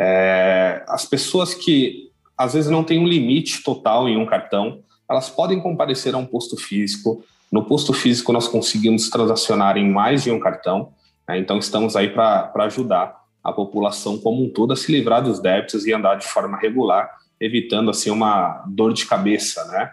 É, 0.00 0.82
as 0.88 1.04
pessoas 1.04 1.52
que 1.52 2.10
às 2.38 2.54
vezes 2.54 2.70
não 2.70 2.82
têm 2.82 2.98
um 2.98 3.06
limite 3.06 3.62
total 3.62 4.08
em 4.08 4.16
um 4.16 4.24
cartão, 4.24 4.80
elas 5.06 5.28
podem 5.28 5.60
comparecer 5.60 6.14
a 6.14 6.18
um 6.18 6.24
posto 6.24 6.56
físico. 6.56 7.22
No 7.52 7.66
posto 7.66 7.92
físico, 7.92 8.32
nós 8.32 8.48
conseguimos 8.48 9.10
transacionar 9.10 9.76
em 9.76 9.90
mais 9.90 10.22
de 10.22 10.30
um 10.30 10.40
cartão, 10.40 10.94
né, 11.28 11.38
então 11.38 11.58
estamos 11.58 11.96
aí 11.96 12.08
para 12.08 12.50
ajudar 12.60 13.23
a 13.44 13.52
população 13.52 14.18
como 14.18 14.42
um 14.42 14.48
todo 14.48 14.72
a 14.72 14.76
se 14.76 14.90
livrar 14.90 15.22
dos 15.22 15.38
débitos 15.38 15.86
e 15.86 15.92
andar 15.92 16.16
de 16.16 16.26
forma 16.26 16.56
regular, 16.56 17.18
evitando 17.38 17.90
assim 17.90 18.10
uma 18.10 18.64
dor 18.66 18.94
de 18.94 19.04
cabeça, 19.04 19.64
né? 19.66 19.90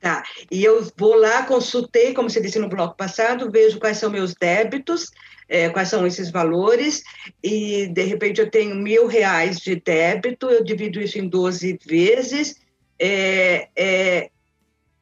Tá, 0.00 0.22
e 0.50 0.64
eu 0.64 0.86
vou 0.96 1.14
lá, 1.14 1.44
consultei, 1.44 2.14
como 2.14 2.30
você 2.30 2.40
disse 2.40 2.58
no 2.58 2.68
bloco 2.68 2.96
passado, 2.96 3.50
vejo 3.50 3.80
quais 3.80 3.98
são 3.98 4.10
meus 4.10 4.32
débitos, 4.32 5.10
é, 5.48 5.68
quais 5.70 5.88
são 5.88 6.06
esses 6.06 6.30
valores, 6.30 7.02
e 7.42 7.88
de 7.88 8.02
repente 8.02 8.40
eu 8.40 8.50
tenho 8.50 8.76
mil 8.76 9.06
reais 9.06 9.58
de 9.58 9.74
débito, 9.74 10.46
eu 10.46 10.62
divido 10.62 11.00
isso 11.00 11.18
em 11.18 11.28
12 11.28 11.80
vezes, 11.84 12.60
é, 12.98 13.68
é, 13.76 14.30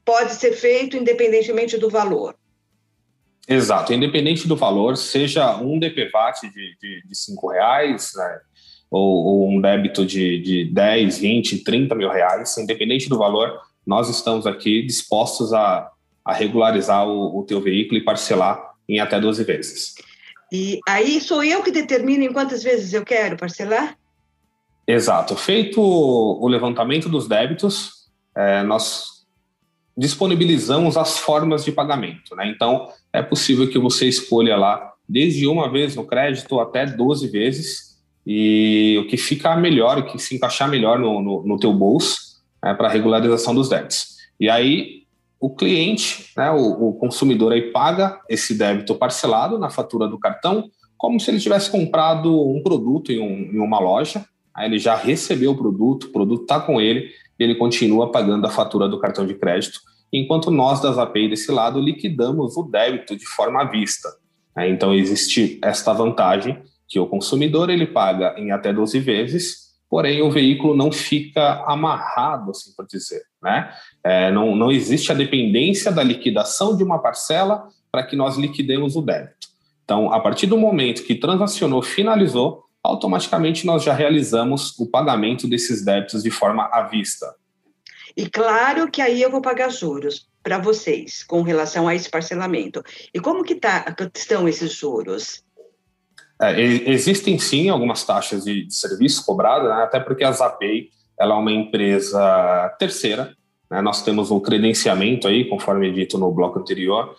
pode 0.05 0.35
ser 0.35 0.53
feito 0.53 0.97
independentemente 0.97 1.77
do 1.77 1.91
valor. 1.91 2.36
Exato, 3.49 3.93
independente 3.93 4.49
do 4.49 4.57
valor, 4.57 4.97
seja 4.97 5.57
um 5.57 5.79
DPVAT 5.79 6.41
de, 6.43 6.77
de, 6.81 7.03
de 7.07 7.15
cinco 7.15 7.49
reais, 7.49 8.13
né, 8.17 8.41
ou, 8.91 9.25
ou, 9.25 9.49
um 9.49 9.61
débito 9.61 10.05
de, 10.05 10.41
de 10.41 10.65
10, 10.73 11.19
20, 11.19 11.63
30 11.63 11.95
mil 11.95 12.11
reais, 12.11 12.59
independente 12.59 13.09
do 13.09 13.19
valor, 13.19 13.61
nós 13.87 14.09
estamos 14.09 14.47
aqui 14.47 14.83
dispostos 14.83 15.53
a, 15.53 15.89
a 16.25 16.33
regularizar 16.33 17.07
o, 17.07 17.39
o 17.39 17.45
teu 17.45 17.61
veículo 17.61 17.99
e 17.99 18.05
parcelar 18.05 18.61
em 18.89 18.99
até 18.99 19.21
12 19.21 19.45
vezes. 19.45 19.95
E 20.53 20.81
aí 20.89 21.21
sou 21.21 21.43
eu 21.43 21.63
que 21.63 21.71
determino 21.71 22.25
em 22.25 22.33
quantas 22.33 22.63
vezes 22.63 22.93
eu 22.93 23.05
quero 23.05 23.37
parcelar? 23.37 23.97
Exato. 24.87 25.37
Feito 25.37 25.81
o 25.81 26.47
levantamento 26.47 27.09
dos 27.09 27.27
débitos, 27.27 28.09
é, 28.37 28.63
nós 28.63 29.16
disponibilizamos 29.97 30.97
as 30.97 31.19
formas 31.19 31.65
de 31.65 31.73
pagamento. 31.73 32.35
Né? 32.37 32.49
Então, 32.49 32.89
é 33.13 33.23
possível 33.23 33.69
que 33.69 33.79
você 33.79 34.07
escolha 34.07 34.57
lá 34.57 34.93
desde 35.09 35.47
uma 35.47 35.71
vez 35.71 35.95
no 35.95 36.05
crédito 36.05 36.59
até 36.61 36.85
12 36.85 37.29
vezes, 37.29 37.97
e 38.27 38.99
o 39.01 39.07
que 39.07 39.17
fica 39.17 39.55
melhor, 39.57 39.99
o 39.99 40.05
que 40.05 40.19
se 40.19 40.35
encaixar 40.35 40.69
melhor 40.69 40.99
no, 40.99 41.23
no, 41.23 41.47
no 41.47 41.57
teu 41.59 41.73
bolso, 41.73 42.43
né, 42.63 42.75
para 42.75 42.89
regularização 42.89 43.55
dos 43.55 43.69
débitos. 43.69 44.17
E 44.39 44.51
aí 44.51 45.05
o 45.39 45.55
cliente, 45.55 46.33
né, 46.37 46.51
o, 46.51 46.89
o, 46.89 46.95
consumidor 46.95 47.53
aí 47.53 47.71
paga 47.71 48.21
esse 48.29 48.55
débito 48.55 48.95
parcelado 48.97 49.59
na 49.59 49.71
fatura 49.71 50.09
do 50.09 50.19
cartão, 50.19 50.69
como 50.97 51.21
se 51.21 51.31
ele 51.31 51.39
tivesse 51.39 51.71
comprado 51.71 52.51
um 52.51 52.63
produto 52.63 53.13
em, 53.13 53.21
um, 53.21 53.55
em 53.55 53.59
uma 53.59 53.79
loja, 53.79 54.25
aí 54.53 54.67
ele 54.67 54.79
já 54.79 54.97
recebeu 54.97 55.53
o 55.53 55.57
produto, 55.57 56.05
o 56.05 56.13
produto 56.13 56.43
está 56.43 56.59
com 56.59 56.81
ele, 56.81 57.11
ele 57.39 57.55
continua 57.55 58.11
pagando 58.11 58.47
a 58.47 58.51
fatura 58.51 58.89
do 58.89 58.99
cartão 58.99 59.27
de 59.27 59.35
crédito, 59.35 59.81
enquanto 60.13 60.51
nós 60.51 60.81
da 60.81 60.93
Zapay 60.93 61.29
desse 61.29 61.51
lado 61.51 61.81
liquidamos 61.81 62.57
o 62.57 62.63
débito 62.63 63.17
de 63.17 63.27
forma 63.27 63.63
à 63.63 63.65
vista. 63.65 64.09
Né? 64.57 64.71
Então 64.71 64.95
existe 64.95 65.59
esta 65.63 65.93
vantagem 65.93 66.63
que 66.89 66.99
o 66.99 67.07
consumidor 67.07 67.69
ele 67.69 67.87
paga 67.87 68.35
em 68.39 68.53
até 68.53 68.73
12 68.73 69.01
vezes 69.01 69.67
porém 69.89 70.23
o 70.23 70.31
veículo 70.31 70.77
não 70.77 70.91
fica 70.91 71.65
amarrado, 71.67 72.51
assim 72.51 72.73
por 72.77 72.87
dizer. 72.87 73.23
Né? 73.43 73.73
É, 74.05 74.31
não, 74.31 74.57
não 74.57 74.71
existe 74.71 75.11
a 75.13 75.15
dependência 75.15 75.93
da 75.93 76.03
liquidação 76.03 76.77
de 76.77 76.83
uma 76.83 76.99
parcela 76.99 77.69
para 77.91 78.03
que 78.03 78.17
nós 78.17 78.37
liquidemos 78.37 78.97
o 78.97 79.03
débito. 79.03 79.47
Então, 79.85 80.13
a 80.13 80.19
partir 80.21 80.47
do 80.47 80.59
momento 80.59 81.05
que 81.05 81.15
transacionou, 81.15 81.81
finalizou, 81.81 82.65
automaticamente 82.87 83.67
nós 83.67 83.83
já 83.83 83.93
realizamos 83.93 84.79
o 84.79 84.87
pagamento 84.87 85.47
desses 85.49 85.85
débitos 85.85 86.23
de 86.23 86.31
forma 86.31 86.69
à 86.73 86.83
vista. 86.83 87.35
E 88.17 88.29
claro 88.29 88.91
que 88.91 89.03
aí 89.03 89.21
eu 89.21 89.31
vou 89.31 89.43
pagar 89.43 89.71
juros 89.71 90.27
para 90.43 90.59
vocês 90.59 91.23
com 91.25 91.43
relação 91.43 91.87
a 91.87 91.95
esse 91.95 92.09
parcelamento. 92.09 92.83
E 93.13 93.21
como 93.21 93.45
que 93.45 93.57
tá, 93.57 93.85
estão 94.15 94.49
esses 94.49 94.73
juros? 94.73 95.43
É, 96.41 96.61
existem 96.61 97.39
sim 97.39 97.69
algumas 97.69 98.05
taxas 98.05 98.45
de, 98.45 98.67
de 98.67 98.75
serviço 98.75 99.25
cobradas, 99.25 99.69
né? 99.69 99.83
até 99.83 99.99
porque 99.99 100.25
a 100.25 100.33
Zapay 100.33 100.89
ela 101.19 101.35
é 101.35 101.39
uma 101.39 101.53
empresa 101.53 102.75
terceira. 102.79 103.35
Né? 103.71 103.81
Nós 103.81 104.03
temos 104.03 104.31
um 104.31 104.41
credenciamento 104.41 105.27
aí, 105.27 105.49
conforme 105.49 105.91
dito 105.93 106.19
no 106.19 106.31
bloco 106.31 106.59
anterior, 106.59 107.15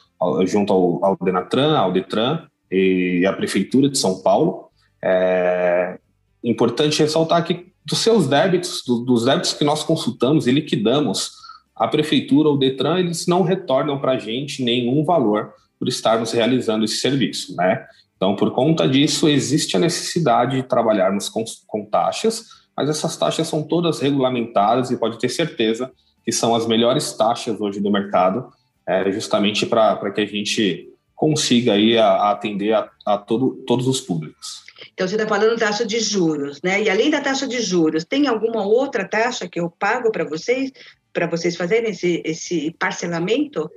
junto 0.46 0.72
ao, 0.72 1.06
ao 1.06 1.18
Denatran, 1.22 1.78
ao 1.78 1.92
Detran 1.92 2.48
e 2.72 3.26
a 3.26 3.34
Prefeitura 3.34 3.90
de 3.90 3.98
São 3.98 4.22
Paulo. 4.22 4.67
É 5.04 6.00
importante 6.44 7.02
ressaltar 7.02 7.44
que 7.46 7.72
dos 7.86 8.00
seus 8.00 8.28
débitos, 8.28 8.84
do, 8.86 9.00
dos 9.00 9.26
débitos 9.26 9.54
que 9.54 9.64
nós 9.64 9.84
consultamos 9.84 10.48
e 10.48 10.52
liquidamos, 10.52 11.32
a 11.76 11.88
Prefeitura 11.88 12.50
ou 12.50 12.56
o 12.56 12.58
Detran, 12.58 13.00
eles 13.00 13.28
não 13.28 13.44
retornam 13.44 14.00
para 14.00 14.14
a 14.14 14.18
gente 14.18 14.64
nenhum 14.64 15.06
valor 15.06 15.54
por 15.80 15.88
estarmos 15.88 16.32
realizando 16.32 16.84
esse 16.84 16.98
serviço, 16.98 17.56
né? 17.56 17.86
Então, 18.16 18.36
por 18.36 18.52
conta 18.52 18.88
disso, 18.88 19.30
existe 19.30 19.78
a 19.78 19.80
necessidade 19.80 20.58
de 20.58 20.64
trabalharmos 20.64 21.30
com, 21.30 21.46
com 21.68 21.86
taxas, 21.86 22.46
mas 22.76 22.90
essas 22.90 23.16
taxas 23.16 23.48
são 23.48 23.62
todas 23.62 24.00
regulamentadas 24.00 24.90
e 24.90 24.98
pode 24.98 25.20
ter 25.20 25.30
certeza 25.30 25.92
que 26.26 26.32
são 26.32 26.56
as 26.56 26.66
melhores 26.66 27.14
taxas 27.14 27.62
hoje 27.62 27.80
do 27.80 27.92
mercado, 27.92 28.52
é, 28.86 29.10
justamente 29.12 29.66
para 29.66 30.12
que 30.12 30.22
a 30.22 30.26
gente 30.26 30.90
consiga 31.16 31.74
aí 31.74 31.98
a, 31.98 32.08
a 32.08 32.32
atender 32.32 32.74
a, 32.74 32.90
a 33.06 33.18
todo, 33.18 33.64
todos 33.68 33.88
os 33.88 34.02
públicos. 34.02 34.67
Então, 34.98 35.08
você 35.08 35.14
está 35.14 35.28
falando 35.28 35.60
taxa 35.60 35.86
de 35.86 36.00
juros, 36.00 36.60
né? 36.64 36.82
E 36.82 36.90
além 36.90 37.12
da 37.12 37.22
taxa 37.22 37.48
de 37.48 37.62
juros, 37.62 38.04
tem 38.04 38.26
alguma 38.26 38.66
outra 38.66 39.08
taxa 39.08 39.48
que 39.48 39.60
eu 39.60 39.70
pago 39.70 40.12
para 40.12 40.26
vocês, 40.26 40.72
para 41.14 41.28
vocês 41.28 41.56
fazerem 41.56 41.92
esse, 41.92 42.20
esse 42.26 42.76
parcelamento? 42.80 43.70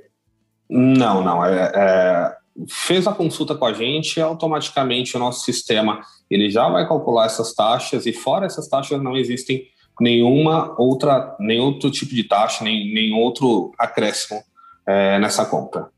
Não, 0.66 1.22
não. 1.22 1.44
É, 1.44 1.72
é, 1.74 2.36
fez 2.70 3.06
a 3.06 3.12
consulta 3.12 3.54
com 3.54 3.66
a 3.66 3.74
gente, 3.74 4.18
automaticamente 4.18 5.14
o 5.14 5.20
nosso 5.20 5.44
sistema 5.44 6.00
ele 6.30 6.48
já 6.48 6.66
vai 6.70 6.88
calcular 6.88 7.26
essas 7.26 7.52
taxas 7.52 8.06
e 8.06 8.14
fora 8.14 8.46
essas 8.46 8.66
taxas 8.66 9.02
não 9.02 9.14
existem 9.14 9.66
nenhuma 10.00 10.74
outra, 10.80 11.36
nenhum 11.38 11.64
outro 11.64 11.90
tipo 11.90 12.14
de 12.14 12.24
taxa, 12.24 12.64
nem 12.64 12.94
nenhum 12.94 13.18
outro 13.18 13.72
acréscimo 13.78 14.42
é, 14.86 15.18
nessa 15.18 15.44
conta. 15.44 15.90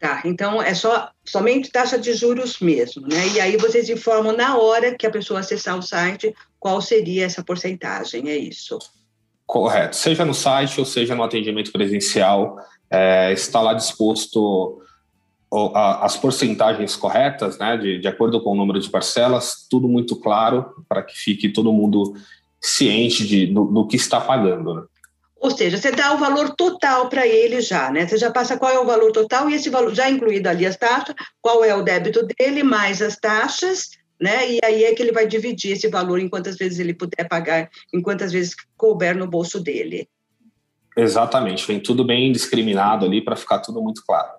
Tá, 0.00 0.22
então 0.24 0.62
é 0.62 0.72
só 0.72 1.10
somente 1.22 1.70
taxa 1.70 1.98
de 1.98 2.14
juros 2.14 2.58
mesmo, 2.58 3.06
né? 3.06 3.28
E 3.34 3.40
aí 3.40 3.58
vocês 3.58 3.90
informam 3.90 4.34
na 4.34 4.56
hora 4.56 4.94
que 4.94 5.06
a 5.06 5.10
pessoa 5.10 5.40
acessar 5.40 5.78
o 5.78 5.82
site 5.82 6.34
qual 6.58 6.80
seria 6.80 7.26
essa 7.26 7.44
porcentagem, 7.44 8.30
é 8.30 8.36
isso? 8.36 8.78
Correto, 9.46 9.94
seja 9.94 10.24
no 10.24 10.32
site 10.32 10.80
ou 10.80 10.86
seja 10.86 11.14
no 11.14 11.22
atendimento 11.22 11.70
presencial, 11.70 12.56
é, 12.90 13.30
está 13.32 13.60
lá 13.60 13.74
disposto 13.74 14.80
as 15.74 16.16
porcentagens 16.16 16.94
corretas, 16.94 17.58
né, 17.58 17.76
de, 17.76 17.98
de 17.98 18.06
acordo 18.06 18.40
com 18.40 18.52
o 18.52 18.54
número 18.54 18.78
de 18.78 18.88
parcelas, 18.88 19.66
tudo 19.68 19.88
muito 19.88 20.14
claro 20.14 20.84
para 20.88 21.02
que 21.02 21.14
fique 21.14 21.48
todo 21.48 21.72
mundo 21.72 22.14
ciente 22.60 23.26
de, 23.26 23.46
do, 23.46 23.64
do 23.64 23.86
que 23.86 23.96
está 23.96 24.20
pagando. 24.20 24.74
Né? 24.76 24.82
Ou 25.40 25.50
seja, 25.50 25.78
você 25.78 25.90
dá 25.90 26.12
o 26.12 26.18
valor 26.18 26.54
total 26.54 27.08
para 27.08 27.26
ele 27.26 27.62
já, 27.62 27.90
né? 27.90 28.06
Você 28.06 28.18
já 28.18 28.30
passa 28.30 28.58
qual 28.58 28.70
é 28.70 28.78
o 28.78 28.84
valor 28.84 29.10
total 29.10 29.48
e 29.48 29.54
esse 29.54 29.70
valor, 29.70 29.94
já 29.94 30.10
incluído 30.10 30.46
ali 30.48 30.66
as 30.66 30.76
taxas, 30.76 31.14
qual 31.40 31.64
é 31.64 31.74
o 31.74 31.82
débito 31.82 32.26
dele, 32.26 32.62
mais 32.62 33.00
as 33.00 33.16
taxas, 33.16 33.88
né? 34.20 34.52
E 34.52 34.60
aí 34.62 34.84
é 34.84 34.94
que 34.94 35.02
ele 35.02 35.12
vai 35.12 35.26
dividir 35.26 35.72
esse 35.72 35.88
valor 35.88 36.20
em 36.20 36.28
quantas 36.28 36.58
vezes 36.58 36.78
ele 36.78 36.92
puder 36.92 37.26
pagar, 37.26 37.70
em 37.92 38.02
quantas 38.02 38.30
vezes 38.30 38.54
couber 38.76 39.16
no 39.16 39.26
bolso 39.26 39.58
dele. 39.58 40.06
Exatamente, 40.94 41.66
vem 41.66 41.80
tudo 41.80 42.04
bem 42.04 42.30
discriminado 42.30 43.06
ali 43.06 43.24
para 43.24 43.34
ficar 43.34 43.60
tudo 43.60 43.80
muito 43.80 44.04
claro. 44.04 44.32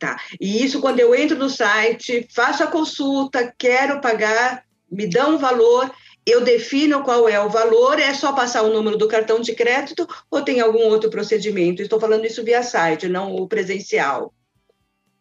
Tá. 0.00 0.18
E 0.40 0.64
isso 0.64 0.80
quando 0.80 0.98
eu 0.98 1.14
entro 1.14 1.38
no 1.38 1.48
site, 1.48 2.26
faço 2.34 2.64
a 2.64 2.66
consulta, 2.66 3.54
quero 3.56 4.00
pagar, 4.00 4.64
me 4.90 5.06
dão 5.06 5.36
um 5.36 5.38
valor, 5.38 5.92
eu 6.26 6.44
defino 6.44 7.02
qual 7.02 7.28
é 7.28 7.40
o 7.40 7.48
valor, 7.48 7.98
é 7.98 8.12
só 8.14 8.32
passar 8.32 8.62
o 8.62 8.72
número 8.72 8.96
do 8.96 9.08
cartão 9.08 9.40
de 9.40 9.54
crédito 9.54 10.06
ou 10.30 10.42
tem 10.42 10.60
algum 10.60 10.84
outro 10.84 11.10
procedimento? 11.10 11.82
Estou 11.82 11.98
falando 11.98 12.24
isso 12.24 12.44
via 12.44 12.62
site, 12.62 13.08
não 13.08 13.34
o 13.34 13.48
presencial. 13.48 14.32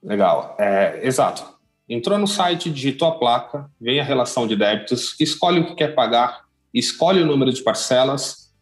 Legal, 0.03 0.55
é, 0.59 0.99
exato. 1.03 1.43
Entrou 1.87 2.17
no 2.17 2.27
site, 2.27 2.69
digitou 2.69 3.07
a 3.07 3.17
placa, 3.17 3.69
vem 3.79 3.99
a 3.99 4.03
relação 4.03 4.47
de 4.47 4.55
débitos, 4.55 5.15
escolhe 5.19 5.59
o 5.59 5.65
que 5.65 5.75
quer 5.75 5.95
pagar, 5.95 6.41
escolhe 6.73 7.21
o 7.21 7.25
número 7.25 7.51
de 7.51 7.63
parcelas, 7.63 8.53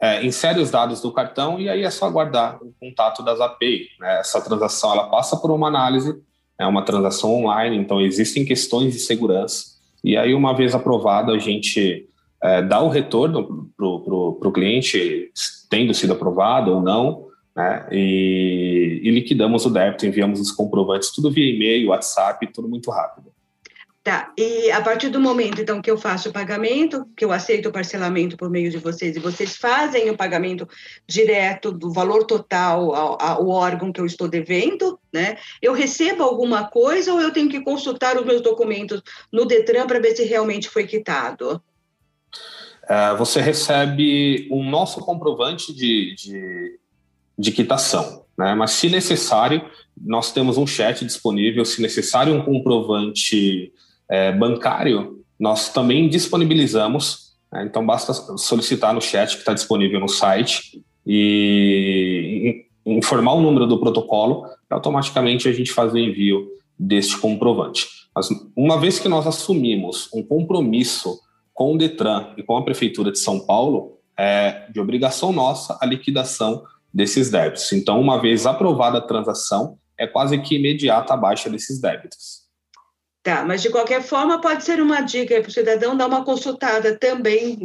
é, 0.00 0.24
insere 0.24 0.60
os 0.60 0.70
dados 0.70 1.00
do 1.00 1.10
cartão 1.10 1.58
e 1.58 1.68
aí 1.68 1.82
é 1.82 1.90
só 1.90 2.06
aguardar 2.06 2.62
o 2.62 2.74
contato 2.78 3.22
das 3.22 3.40
API. 3.40 3.88
Né? 3.98 4.20
Essa 4.20 4.40
transação 4.40 4.92
ela 4.92 5.08
passa 5.08 5.36
por 5.36 5.50
uma 5.50 5.68
análise, 5.68 6.20
é 6.58 6.66
uma 6.66 6.84
transação 6.84 7.32
online, 7.32 7.76
então 7.76 8.00
existem 8.00 8.44
questões 8.44 8.92
de 8.92 8.98
segurança. 8.98 9.73
E 10.04 10.16
aí, 10.16 10.34
uma 10.34 10.54
vez 10.54 10.74
aprovado, 10.74 11.32
a 11.32 11.38
gente 11.38 12.06
é, 12.42 12.60
dá 12.60 12.80
o 12.80 12.90
retorno 12.90 13.70
para 13.74 13.86
o 13.86 14.52
cliente, 14.52 15.32
tendo 15.70 15.94
sido 15.94 16.12
aprovado 16.12 16.72
ou 16.72 16.82
não, 16.82 17.24
né? 17.56 17.86
E, 17.90 19.00
e 19.02 19.10
liquidamos 19.10 19.64
o 19.64 19.70
débito, 19.70 20.06
enviamos 20.06 20.40
os 20.40 20.52
comprovantes, 20.52 21.10
tudo 21.10 21.30
via 21.30 21.54
e-mail, 21.54 21.88
WhatsApp, 21.88 22.46
tudo 22.52 22.68
muito 22.68 22.90
rápido. 22.90 23.33
Tá, 24.04 24.34
e 24.36 24.70
a 24.70 24.82
partir 24.82 25.08
do 25.08 25.18
momento, 25.18 25.62
então, 25.62 25.80
que 25.80 25.90
eu 25.90 25.96
faço 25.96 26.28
o 26.28 26.32
pagamento, 26.32 27.06
que 27.16 27.24
eu 27.24 27.32
aceito 27.32 27.70
o 27.70 27.72
parcelamento 27.72 28.36
por 28.36 28.50
meio 28.50 28.70
de 28.70 28.76
vocês, 28.76 29.16
e 29.16 29.18
vocês 29.18 29.56
fazem 29.56 30.10
o 30.10 30.16
pagamento 30.16 30.68
direto 31.08 31.72
do 31.72 31.90
valor 31.90 32.24
total 32.24 32.94
ao, 32.94 33.22
ao 33.22 33.48
órgão 33.48 33.90
que 33.90 34.02
eu 34.02 34.04
estou 34.04 34.28
devendo, 34.28 35.00
né? 35.10 35.38
Eu 35.62 35.72
recebo 35.72 36.22
alguma 36.22 36.68
coisa 36.68 37.14
ou 37.14 37.20
eu 37.20 37.32
tenho 37.32 37.48
que 37.48 37.62
consultar 37.62 38.18
os 38.18 38.26
meus 38.26 38.42
documentos 38.42 39.02
no 39.32 39.46
Detran 39.46 39.86
para 39.86 40.00
ver 40.00 40.14
se 40.14 40.24
realmente 40.24 40.68
foi 40.68 40.86
quitado? 40.86 41.62
é, 42.88 43.14
você 43.16 43.40
recebe 43.40 44.48
um 44.50 44.68
nosso 44.68 45.00
comprovante 45.00 45.72
de, 45.72 46.14
de, 46.14 46.78
de 47.38 47.52
quitação. 47.52 48.24
Né? 48.36 48.54
Mas, 48.54 48.72
se 48.72 48.88
necessário, 48.88 49.64
nós 49.96 50.32
temos 50.32 50.58
um 50.58 50.66
chat 50.66 51.04
disponível. 51.04 51.64
Se 51.64 51.80
necessário, 51.80 52.34
um 52.34 52.44
comprovante 52.44 53.72
é, 54.08 54.32
bancário, 54.32 55.24
nós 55.38 55.72
também 55.72 56.08
disponibilizamos. 56.08 57.34
Né? 57.52 57.64
Então, 57.64 57.84
basta 57.84 58.12
solicitar 58.36 58.92
no 58.94 59.00
chat 59.00 59.34
que 59.34 59.40
está 59.40 59.52
disponível 59.52 60.00
no 60.00 60.08
site 60.08 60.82
e 61.06 62.66
informar 62.86 63.32
o 63.34 63.40
número 63.40 63.66
do 63.66 63.80
protocolo, 63.80 64.46
automaticamente 64.68 65.48
a 65.48 65.52
gente 65.52 65.72
faz 65.72 65.92
o 65.92 65.98
envio 65.98 66.48
deste 66.78 67.16
comprovante. 67.16 67.86
Mas 68.14 68.28
uma 68.56 68.78
vez 68.78 68.98
que 68.98 69.08
nós 69.08 69.26
assumimos 69.26 70.08
um 70.12 70.22
compromisso 70.22 71.18
com 71.52 71.74
o 71.74 71.78
Detran 71.78 72.32
e 72.36 72.42
com 72.42 72.56
a 72.56 72.64
Prefeitura 72.64 73.10
de 73.10 73.18
São 73.18 73.40
Paulo, 73.40 73.98
é 74.16 74.66
de 74.70 74.80
obrigação 74.80 75.32
nossa 75.32 75.76
a 75.80 75.86
liquidação 75.86 76.62
desses 76.92 77.30
débitos. 77.30 77.72
Então, 77.72 78.00
uma 78.00 78.20
vez 78.20 78.46
aprovada 78.46 78.98
a 78.98 79.00
transação, 79.00 79.76
é 79.98 80.06
quase 80.06 80.38
que 80.38 80.56
imediata 80.56 81.14
a 81.14 81.16
baixa 81.16 81.50
desses 81.50 81.80
débitos. 81.80 82.43
Tá, 83.24 83.42
mas 83.42 83.62
de 83.62 83.70
qualquer 83.70 84.02
forma 84.02 84.38
pode 84.38 84.62
ser 84.62 84.82
uma 84.82 85.00
dica 85.00 85.40
para 85.40 85.48
o 85.48 85.50
cidadão 85.50 85.96
dar 85.96 86.08
uma 86.08 86.22
consultada 86.22 86.94
também 86.98 87.58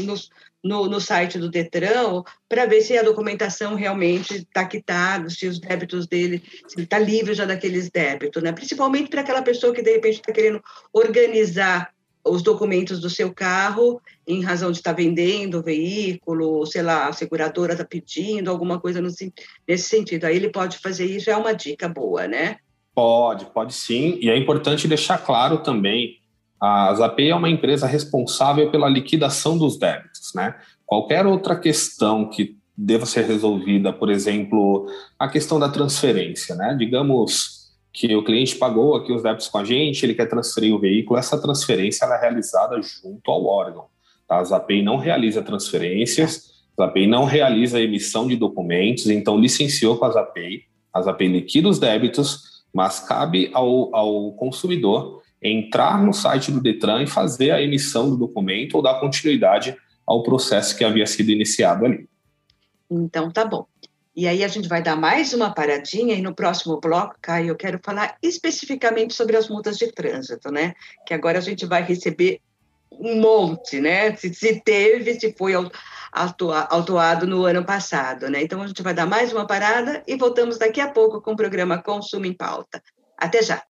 no, 0.63 0.87
no 0.87 1.01
site 1.01 1.37
do 1.37 1.51
Detran 1.51 2.23
para 2.47 2.65
ver 2.65 2.81
se 2.81 2.97
a 2.97 3.03
documentação 3.03 3.75
realmente 3.75 4.37
está 4.37 4.63
quitada, 4.63 5.29
se 5.29 5.45
os 5.47 5.59
débitos 5.59 6.07
dele, 6.07 6.41
está 6.77 6.97
livre 6.97 7.33
já 7.33 7.43
daqueles 7.43 7.89
débitos, 7.89 8.41
né? 8.41 8.53
Principalmente 8.53 9.09
para 9.09 9.19
aquela 9.19 9.41
pessoa 9.41 9.73
que 9.73 9.81
de 9.81 9.91
repente 9.91 10.21
está 10.21 10.31
querendo 10.31 10.63
organizar 10.93 11.93
os 12.23 12.41
documentos 12.41 13.01
do 13.01 13.09
seu 13.09 13.33
carro 13.33 14.01
em 14.25 14.41
razão 14.41 14.71
de 14.71 14.77
estar 14.77 14.91
tá 14.91 14.95
vendendo 14.95 15.59
o 15.59 15.63
veículo, 15.63 16.65
sei 16.65 16.83
lá, 16.83 17.09
a 17.09 17.13
seguradora 17.13 17.73
está 17.73 17.83
pedindo 17.83 18.49
alguma 18.49 18.79
coisa 18.79 19.01
nesse 19.01 19.89
sentido. 19.89 20.23
Aí 20.23 20.37
ele 20.37 20.53
pode 20.53 20.77
fazer 20.77 21.03
isso, 21.03 21.29
é 21.29 21.35
uma 21.35 21.51
dica 21.51 21.89
boa, 21.89 22.29
né? 22.29 22.59
Pode, 22.99 23.45
pode 23.45 23.73
sim. 23.73 24.17
E 24.21 24.29
é 24.29 24.37
importante 24.37 24.85
deixar 24.85 25.19
claro 25.19 25.59
também 25.59 26.17
a 26.59 26.93
Zapay 26.95 27.29
é 27.29 27.35
uma 27.35 27.49
empresa 27.49 27.87
responsável 27.87 28.69
pela 28.69 28.89
liquidação 28.89 29.57
dos 29.57 29.79
débitos, 29.79 30.33
né? 30.35 30.53
Qualquer 30.85 31.25
outra 31.25 31.57
questão 31.57 32.29
que 32.29 32.57
deva 32.77 33.05
ser 33.05 33.23
resolvida, 33.23 33.93
por 33.93 34.09
exemplo, 34.09 34.85
a 35.17 35.29
questão 35.29 35.57
da 35.57 35.69
transferência, 35.69 36.55
né? 36.55 36.75
Digamos 36.77 37.71
que 37.93 38.13
o 38.13 38.21
cliente 38.21 38.57
pagou 38.57 38.97
aqui 38.97 39.13
os 39.13 39.23
débitos 39.23 39.47
com 39.47 39.59
a 39.59 39.63
gente, 39.63 40.05
ele 40.05 40.13
quer 40.13 40.25
transferir 40.25 40.75
o 40.75 40.79
veículo, 40.79 41.17
essa 41.17 41.41
transferência 41.41 42.03
é 42.03 42.19
realizada 42.19 42.81
junto 42.81 43.31
ao 43.31 43.45
órgão. 43.45 43.85
Tá? 44.27 44.39
A 44.39 44.43
Zapay 44.43 44.81
não 44.81 44.97
realiza 44.97 45.41
transferências, 45.41 46.49
a 46.77 46.83
Zapay 46.83 47.07
não 47.07 47.23
realiza 47.23 47.79
emissão 47.79 48.27
de 48.27 48.35
documentos, 48.35 49.09
então 49.09 49.39
licenciou 49.39 49.95
com 49.95 50.03
a 50.03 50.11
Zapay, 50.11 50.63
a 50.93 51.01
Zapay 51.01 51.29
liquida 51.29 51.69
os 51.69 51.79
débitos, 51.79 52.48
mas 52.73 52.99
cabe 52.99 53.49
ao, 53.53 53.93
ao 53.95 54.31
consumidor 54.33 55.21
entrar 55.41 56.03
no 56.03 56.13
site 56.13 56.51
do 56.51 56.61
Detran 56.61 57.03
e 57.03 57.07
fazer 57.07 57.51
a 57.51 57.61
emissão 57.61 58.09
do 58.09 58.17
documento 58.17 58.75
ou 58.75 58.81
dar 58.81 58.99
continuidade 58.99 59.75
ao 60.05 60.23
processo 60.23 60.77
que 60.77 60.83
havia 60.83 61.05
sido 61.05 61.29
iniciado 61.29 61.85
ali. 61.85 62.09
Então, 62.89 63.31
tá 63.31 63.45
bom. 63.45 63.65
E 64.15 64.27
aí 64.27 64.43
a 64.43 64.47
gente 64.47 64.67
vai 64.67 64.81
dar 64.81 64.95
mais 64.95 65.33
uma 65.33 65.53
paradinha 65.53 66.15
e 66.15 66.21
no 66.21 66.35
próximo 66.35 66.79
bloco, 66.79 67.15
Caio, 67.21 67.49
eu 67.49 67.55
quero 67.55 67.79
falar 67.81 68.17
especificamente 68.21 69.13
sobre 69.13 69.37
as 69.37 69.47
multas 69.47 69.77
de 69.77 69.91
trânsito, 69.91 70.51
né? 70.51 70.73
Que 71.05 71.13
agora 71.13 71.37
a 71.37 71.41
gente 71.41 71.65
vai 71.65 71.83
receber 71.83 72.41
um 72.91 73.19
monte, 73.19 73.79
né? 73.79 74.15
Se, 74.15 74.33
se 74.33 74.61
teve, 74.61 75.19
se 75.19 75.33
foi 75.33 75.53
autuado 76.11 77.27
no 77.27 77.45
ano 77.45 77.63
passado, 77.63 78.29
né? 78.29 78.41
Então 78.41 78.61
a 78.61 78.67
gente 78.67 78.81
vai 78.81 78.93
dar 78.93 79.05
mais 79.05 79.31
uma 79.31 79.45
parada 79.45 80.03
e 80.07 80.15
voltamos 80.15 80.57
daqui 80.57 80.81
a 80.81 80.89
pouco 80.89 81.21
com 81.21 81.33
o 81.33 81.37
programa 81.37 81.81
Consumo 81.81 82.25
em 82.25 82.33
Pauta. 82.33 82.81
Até 83.17 83.41
já! 83.41 83.63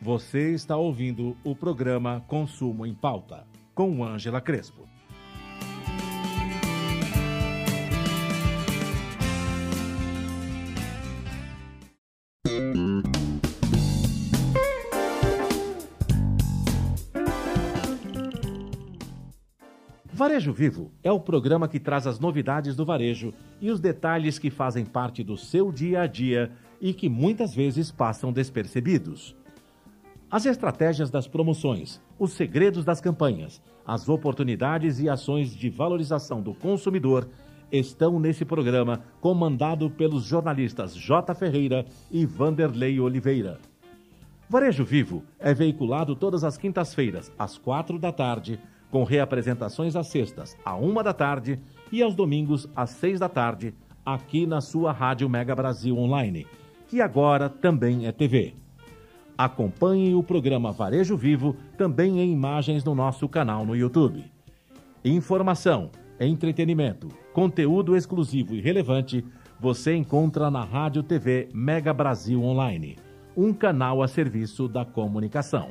Você 0.00 0.54
está 0.54 0.74
ouvindo 0.74 1.36
o 1.44 1.54
programa 1.54 2.24
Consumo 2.26 2.86
em 2.86 2.94
Pauta, 2.94 3.46
com 3.74 4.02
Ângela 4.02 4.40
Crespo. 4.40 4.88
Varejo 20.18 20.52
Vivo 20.52 20.90
é 21.00 21.12
o 21.12 21.20
programa 21.20 21.68
que 21.68 21.78
traz 21.78 22.04
as 22.04 22.18
novidades 22.18 22.74
do 22.74 22.84
varejo 22.84 23.32
e 23.60 23.70
os 23.70 23.78
detalhes 23.78 24.36
que 24.36 24.50
fazem 24.50 24.84
parte 24.84 25.22
do 25.22 25.36
seu 25.36 25.70
dia 25.70 26.00
a 26.00 26.06
dia 26.08 26.50
e 26.80 26.92
que 26.92 27.08
muitas 27.08 27.54
vezes 27.54 27.92
passam 27.92 28.32
despercebidos. 28.32 29.36
As 30.28 30.44
estratégias 30.44 31.08
das 31.08 31.28
promoções, 31.28 32.00
os 32.18 32.32
segredos 32.32 32.84
das 32.84 33.00
campanhas, 33.00 33.62
as 33.86 34.08
oportunidades 34.08 34.98
e 34.98 35.08
ações 35.08 35.54
de 35.54 35.70
valorização 35.70 36.42
do 36.42 36.52
consumidor 36.52 37.28
estão 37.70 38.18
nesse 38.18 38.44
programa 38.44 39.04
comandado 39.20 39.88
pelos 39.88 40.24
jornalistas 40.24 40.96
J. 40.96 41.32
Ferreira 41.32 41.86
e 42.10 42.26
Vanderlei 42.26 42.98
Oliveira. 42.98 43.60
Varejo 44.48 44.84
Vivo 44.84 45.22
é 45.38 45.54
veiculado 45.54 46.16
todas 46.16 46.42
as 46.42 46.58
quintas-feiras, 46.58 47.30
às 47.38 47.56
quatro 47.56 48.00
da 48.00 48.10
tarde, 48.10 48.58
com 48.90 49.04
reapresentações 49.04 49.96
às 49.96 50.06
sextas, 50.08 50.56
à 50.64 50.74
uma 50.74 51.02
da 51.02 51.12
tarde 51.12 51.58
e 51.92 52.02
aos 52.02 52.14
domingos, 52.14 52.68
às 52.74 52.90
seis 52.90 53.20
da 53.20 53.28
tarde, 53.28 53.74
aqui 54.04 54.46
na 54.46 54.60
sua 54.60 54.92
Rádio 54.92 55.28
Mega 55.28 55.54
Brasil 55.54 55.96
Online, 55.96 56.46
que 56.86 57.00
agora 57.00 57.48
também 57.48 58.06
é 58.06 58.12
TV. 58.12 58.54
Acompanhe 59.36 60.14
o 60.14 60.22
programa 60.22 60.72
Varejo 60.72 61.16
Vivo 61.16 61.54
também 61.76 62.20
em 62.20 62.32
imagens 62.32 62.82
no 62.82 62.94
nosso 62.94 63.28
canal 63.28 63.64
no 63.64 63.76
YouTube. 63.76 64.24
Informação, 65.04 65.90
entretenimento, 66.18 67.08
conteúdo 67.32 67.96
exclusivo 67.96 68.54
e 68.54 68.60
relevante 68.60 69.24
você 69.60 69.94
encontra 69.94 70.50
na 70.50 70.64
Rádio 70.64 71.02
TV 71.02 71.48
Mega 71.52 71.92
Brasil 71.92 72.42
Online, 72.42 72.96
um 73.36 73.52
canal 73.52 74.02
a 74.02 74.08
serviço 74.08 74.68
da 74.68 74.84
comunicação. 74.84 75.70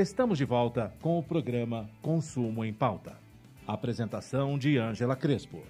Estamos 0.00 0.38
de 0.38 0.46
volta 0.46 0.94
com 1.02 1.18
o 1.18 1.22
programa 1.22 1.86
Consumo 2.00 2.64
em 2.64 2.72
Pauta. 2.72 3.18
Apresentação 3.66 4.56
de 4.56 4.78
Ângela 4.78 5.14
Crespo. 5.14 5.62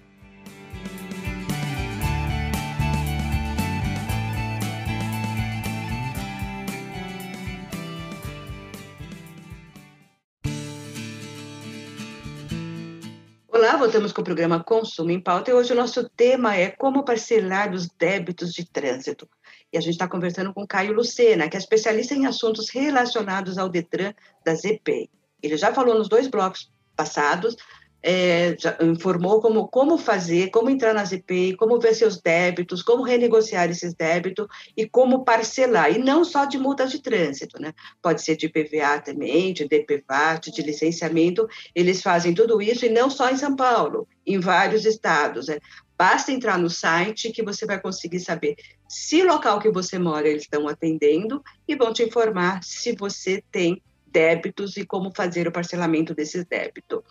Olá, 13.49 13.75
voltamos 13.75 14.13
com 14.13 14.21
o 14.21 14.23
programa 14.23 14.63
Consumo 14.63 15.11
em 15.11 15.19
Pauta 15.19 15.51
e 15.51 15.53
hoje 15.53 15.73
o 15.73 15.75
nosso 15.75 16.09
tema 16.09 16.55
é 16.55 16.69
como 16.69 17.03
parcelar 17.03 17.73
os 17.73 17.89
débitos 17.89 18.53
de 18.53 18.65
trânsito. 18.65 19.27
E 19.71 19.77
a 19.77 19.81
gente 19.81 19.93
está 19.93 20.07
conversando 20.07 20.53
com 20.53 20.67
Caio 20.67 20.93
Lucena, 20.93 21.47
que 21.49 21.55
é 21.55 21.59
especialista 21.59 22.13
em 22.13 22.25
assuntos 22.25 22.69
relacionados 22.69 23.57
ao 23.57 23.69
Detran 23.69 24.13
da 24.45 24.53
ZP. 24.53 25.09
Ele 25.41 25.57
já 25.57 25.73
falou 25.73 25.95
nos 25.95 26.09
dois 26.09 26.27
blocos 26.27 26.71
passados 26.95 27.55
é, 28.03 28.55
informou 28.81 29.39
como, 29.39 29.67
como 29.67 29.97
fazer, 29.97 30.49
como 30.49 30.69
entrar 30.69 30.93
na 30.93 31.05
ZPI, 31.05 31.55
como 31.55 31.79
ver 31.79 31.93
seus 31.93 32.19
débitos, 32.19 32.81
como 32.81 33.03
renegociar 33.03 33.69
esses 33.69 33.93
débitos 33.93 34.47
e 34.75 34.87
como 34.87 35.23
parcelar, 35.23 35.91
e 35.91 35.99
não 35.99 36.25
só 36.25 36.45
de 36.45 36.57
multas 36.57 36.91
de 36.91 37.01
trânsito, 37.01 37.61
né? 37.61 37.73
Pode 38.01 38.23
ser 38.23 38.35
de 38.35 38.49
PVA 38.49 38.99
também, 38.99 39.53
de 39.53 39.67
DPVAT, 39.67 40.51
de 40.51 40.61
licenciamento, 40.61 41.47
eles 41.75 42.01
fazem 42.01 42.33
tudo 42.33 42.61
isso, 42.61 42.85
e 42.85 42.89
não 42.89 43.09
só 43.09 43.29
em 43.29 43.37
São 43.37 43.55
Paulo, 43.55 44.07
em 44.25 44.39
vários 44.39 44.85
estados. 44.85 45.47
Né? 45.47 45.59
Basta 45.97 46.31
entrar 46.31 46.57
no 46.57 46.69
site 46.69 47.31
que 47.31 47.43
você 47.43 47.65
vai 47.65 47.79
conseguir 47.79 48.19
saber 48.19 48.55
se 48.89 49.23
local 49.23 49.59
que 49.59 49.69
você 49.69 49.99
mora 49.99 50.27
eles 50.27 50.43
estão 50.43 50.67
atendendo 50.67 51.43
e 51.67 51.75
vão 51.75 51.93
te 51.93 52.03
informar 52.03 52.63
se 52.63 52.95
você 52.95 53.43
tem 53.51 53.81
débitos 54.07 54.75
e 54.77 54.85
como 54.85 55.11
fazer 55.15 55.47
o 55.47 55.51
parcelamento 55.51 56.13
desses 56.13 56.43
débitos. 56.45 57.01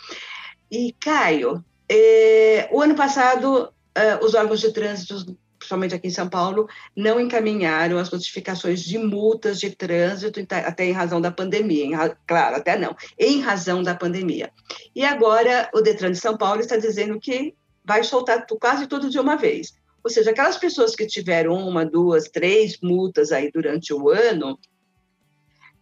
E, 0.71 0.95
Caio, 1.01 1.65
eh, 1.89 2.69
o 2.71 2.81
ano 2.81 2.95
passado, 2.95 3.73
eh, 3.95 4.19
os 4.23 4.35
órgãos 4.35 4.61
de 4.61 4.73
trânsito, 4.73 5.37
principalmente 5.59 5.95
aqui 5.95 6.07
em 6.07 6.13
São 6.13 6.29
Paulo, 6.29 6.69
não 6.97 7.21
encaminharam 7.21 7.99
as 7.99 8.11
notificações 8.11 8.83
de 8.83 8.97
multas 8.97 9.59
de 9.59 9.71
trânsito, 9.71 10.41
até 10.51 10.87
em 10.87 10.93
razão 10.93 11.21
da 11.21 11.31
pandemia. 11.31 11.85
Em, 11.85 11.93
claro, 12.27 12.57
até 12.57 12.79
não, 12.79 12.95
em 13.19 13.41
razão 13.41 13.83
da 13.83 13.95
pandemia. 13.95 14.51
E 14.95 15.05
agora, 15.05 15.69
o 15.75 15.81
Detran 15.81 16.13
de 16.13 16.19
São 16.19 16.37
Paulo 16.37 16.61
está 16.61 16.77
dizendo 16.77 17.19
que 17.19 17.55
vai 17.85 18.05
soltar 18.05 18.47
quase 18.61 18.87
tudo 18.87 19.11
de 19.11 19.19
uma 19.19 19.37
vez. 19.37 19.75
Ou 20.03 20.11
seja, 20.11 20.31
aquelas 20.31 20.57
pessoas 20.57 20.95
que 20.95 21.07
tiveram 21.07 21.55
uma, 21.55 21.85
duas, 21.85 22.29
três 22.29 22.79
multas 22.81 23.33
aí 23.33 23.51
durante 23.53 23.93
o 23.93 24.09
ano, 24.09 24.59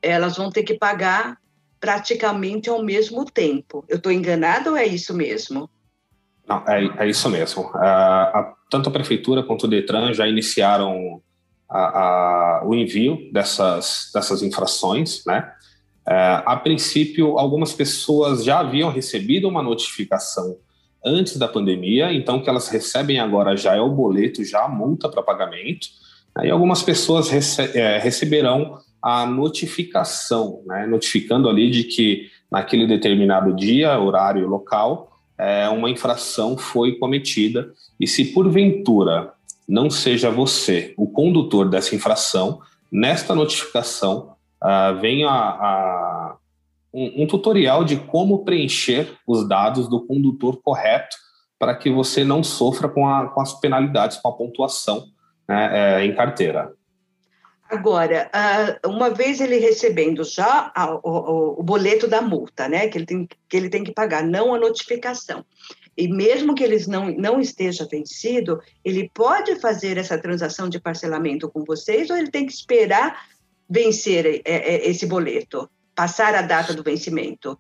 elas 0.03 0.37
vão 0.37 0.51
ter 0.51 0.63
que 0.63 0.75
pagar 0.75 1.39
praticamente 1.81 2.69
ao 2.69 2.83
mesmo 2.83 3.25
tempo. 3.25 3.85
Eu 3.89 3.97
estou 3.97 4.13
enganada 4.13 4.71
ou 4.71 4.77
é 4.77 4.87
isso 4.87 5.15
mesmo? 5.15 5.69
Não, 6.47 6.65
é, 6.67 7.05
é 7.05 7.09
isso 7.09 7.29
mesmo. 7.29 7.71
A, 7.75 8.55
tanto 8.71 8.89
a 8.89 8.93
prefeitura 8.93 9.43
quanto 9.43 9.65
o 9.65 9.69
Detran 9.69 10.13
já 10.13 10.27
iniciaram 10.27 11.21
a, 11.69 12.63
o 12.65 12.75
envio 12.75 13.31
dessas, 13.33 14.11
dessas 14.15 14.43
infrações, 14.43 15.23
né? 15.27 15.53
Uh, 16.09 16.41
a 16.47 16.57
princípio, 16.57 17.39
algumas 17.39 17.75
pessoas 17.75 18.43
já 18.43 18.61
haviam 18.61 18.91
recebido 18.91 19.47
uma 19.47 19.63
notificação 19.63 20.57
antes 21.05 21.37
da 21.37 21.47
pandemia, 21.47 22.15
então 22.15 22.39
o 22.39 22.43
que 22.43 22.49
elas 22.49 22.69
recebem 22.69 23.21
agora 23.21 23.55
já 23.55 23.77
é 23.77 23.81
o 23.81 23.91
boleto, 23.91 24.43
já 24.43 24.65
a 24.65 24.69
multa 24.69 25.07
para 25.11 25.23
pagamento, 25.23 25.89
né? 26.35 26.47
e 26.47 26.51
algumas 26.51 26.83
pessoas 26.83 27.29
rece 27.29 27.61
é, 27.79 27.99
receberão 27.99 28.79
a 29.03 29.27
notificação, 29.27 30.63
né, 30.67 30.87
notificando 30.87 31.49
ali 31.49 31.71
de 31.71 31.85
que 31.85 32.29
naquele 32.51 32.87
determinado 32.87 33.55
dia, 33.55 33.99
horário 33.99 34.47
local, 34.49 35.21
é, 35.37 35.69
uma 35.69 35.91
infração 35.91 36.57
foi 36.57 36.97
cometida 36.97 37.73
e 38.01 38.07
se 38.07 38.33
porventura 38.33 39.33
não 39.69 39.91
seja 39.91 40.31
você 40.31 40.95
o 40.97 41.07
condutor 41.07 41.69
dessa 41.69 41.95
infração, 41.95 42.61
nesta 42.91 43.35
notificação 43.35 44.35
uh, 44.63 44.99
vem 44.99 45.25
a, 45.25 45.31
a 45.31 46.37
um, 46.93 47.23
um, 47.23 47.27
tutorial 47.27 47.85
de 47.85 47.97
como 47.97 48.45
preencher 48.45 49.13
os 49.27 49.47
dados 49.47 49.89
do 49.89 50.07
condutor 50.07 50.61
correto 50.63 51.17
para 51.59 51.75
que 51.75 51.91
você 51.91 52.25
não 52.25 52.43
sofra 52.43 52.89
com, 52.89 53.07
a, 53.07 53.29
com 53.29 53.41
as 53.41 53.53
penalidades, 53.61 54.17
com 54.17 54.29
a 54.29 54.33
pontuação 54.33 55.05
né, 55.47 56.01
é, 56.01 56.07
em 56.07 56.15
carteira. 56.15 56.73
Agora, 57.71 58.31
uma 58.87 59.11
vez 59.11 59.41
ele 59.41 59.59
recebendo 59.59 60.25
já 60.25 60.73
o, 61.03 61.63
boleto 61.63 62.09
da 62.09 62.23
multa, 62.23 62.67
né, 62.67 62.89
que 62.89 62.97
ele, 62.97 63.07
tem, 63.07 63.29
que 63.49 63.57
ele 63.57 63.69
tem 63.69 63.85
que 63.85 63.93
pagar, 63.93 64.25
não 64.25 64.55
a 64.55 64.59
notificação, 64.59 65.45
e 65.97 66.09
mesmo 66.09 66.55
que 66.55 66.65
eles 66.65 66.87
não, 66.87 67.11
não 67.11 67.41
esteja 67.41 67.87
vencido, 67.91 68.61
ele 68.85 69.11
pode 69.13 69.61
fazer 69.61 69.99
essa 69.99 70.17
transação 70.17 70.69
de 70.69 70.81
parcelamento 70.81 71.51
com 71.51 71.65
vocês 71.65 72.09
ou 72.09 72.17
ele 72.17 72.31
tem 72.31 72.47
que 72.47 72.53
esperar 72.53 73.27
vencer 73.69 74.25
é, 74.25 74.43
é, 74.45 74.89
esse 74.89 75.05
boleto, 75.07 75.69
passar 75.95 76.35
a 76.35 76.43
data 76.43 76.73
do 76.73 76.83
vencimento? 76.83 77.59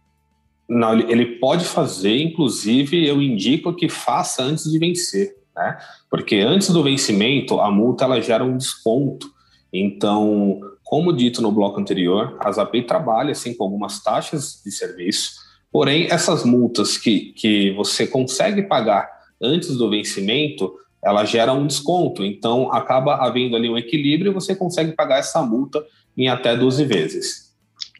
Não, 0.68 0.99
ele 0.99 1.38
pode 1.38 1.64
fazer, 1.64 2.16
inclusive 2.16 3.07
eu 3.07 3.21
indico 3.21 3.75
que 3.75 3.88
faça 3.88 4.42
antes 4.42 4.71
de 4.71 4.79
vencer, 4.79 5.37
né? 5.55 5.77
Porque 6.09 6.37
antes 6.37 6.71
do 6.71 6.83
vencimento, 6.83 7.61
a 7.61 7.71
multa 7.71 8.05
ela 8.05 8.21
gera 8.23 8.44
um 8.44 8.57
desconto 8.57 9.37
então, 9.72 10.61
como 10.83 11.12
dito 11.12 11.42
no 11.42 11.52
bloco 11.52 11.81
anterior, 11.81 12.37
a 12.40 12.50
Zapay 12.50 12.83
trabalha 12.83 13.33
assim 13.33 13.54
com 13.54 13.64
algumas 13.64 14.02
taxas 14.02 14.62
de 14.64 14.72
serviço, 14.72 15.33
porém 15.70 16.07
essas 16.11 16.44
multas 16.44 16.96
que, 16.96 17.33
que 17.33 17.72
você 17.72 18.07
consegue 18.07 18.62
pagar 18.62 19.09
antes 19.40 19.76
do 19.76 19.90
vencimento, 19.90 20.74
ela 21.04 21.24
gera 21.24 21.52
um 21.52 21.66
desconto, 21.66 22.24
então 22.24 22.72
acaba 22.72 23.16
havendo 23.16 23.54
ali 23.54 23.68
um 23.68 23.78
equilíbrio 23.78 24.31
e 24.31 24.35
você 24.35 24.54
consegue 24.54 24.92
pagar 24.92 25.18
essa 25.18 25.42
multa 25.42 25.85
em 26.16 26.28
até 26.28 26.57
12 26.57 26.85
vezes. 26.85 27.48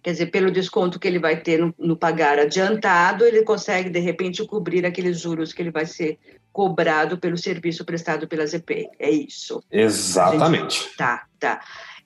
Quer 0.03 0.13
dizer, 0.13 0.27
pelo 0.27 0.51
desconto 0.51 0.99
que 0.99 1.07
ele 1.07 1.19
vai 1.19 1.41
ter 1.41 1.59
no, 1.59 1.75
no 1.79 1.97
pagar 1.97 2.39
adiantado, 2.39 3.25
ele 3.25 3.43
consegue, 3.43 3.91
de 3.91 3.99
repente, 3.99 4.45
cobrir 4.47 4.87
aqueles 4.87 5.21
juros 5.21 5.53
que 5.53 5.61
ele 5.61 5.71
vai 5.71 5.87
ser 5.87 6.19
cobrado 6.53 7.19
pelo 7.19 7.37
serviço 7.37 7.85
prestado 7.85 8.27
pela 8.27 8.47
ZP. 8.47 8.89
É 8.99 9.11
isso. 9.11 9.63
Exatamente. 9.71 10.83
Gente, 10.83 10.97
tá, 10.97 11.27
tá. 11.39 11.61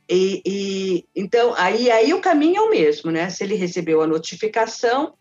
E, 0.09 0.43
e, 0.45 1.05
então, 1.15 1.55
aí, 1.57 1.91
aí 1.91 2.13
o 2.13 2.21
caminho 2.21 2.59
é 2.59 2.61
o 2.61 2.71
mesmo, 2.71 3.11
né? 3.11 3.31
Se 3.31 3.45
ele 3.45 3.55
recebeu 3.55 4.03
a 4.03 4.07
notificação, 4.07 5.15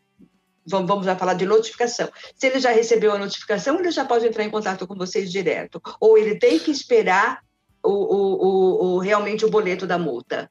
vamos, 0.65 0.88
vamos 0.88 1.05
lá 1.05 1.15
falar 1.15 1.36
de 1.36 1.45
notificação. 1.45 2.10
Se 2.36 2.47
ele 2.47 2.60
já 2.60 2.71
recebeu 2.71 3.13
a 3.13 3.17
notificação, 3.17 3.79
ele 3.79 3.91
já 3.91 4.03
pode 4.03 4.25
entrar 4.27 4.43
em 4.43 4.49
contato 4.49 4.86
com 4.86 4.95
vocês 4.95 5.31
direto. 5.31 5.81
Ou 5.99 6.17
ele 6.17 6.36
tem 6.36 6.60
que 6.60 6.71
esperar 6.71 7.39
o, 7.84 7.89
o, 7.89 8.45
o, 8.45 8.95
o 8.95 8.97
realmente 8.99 9.45
o 9.45 9.49
boleto 9.49 9.88
da 9.88 9.97
multa. 9.97 10.49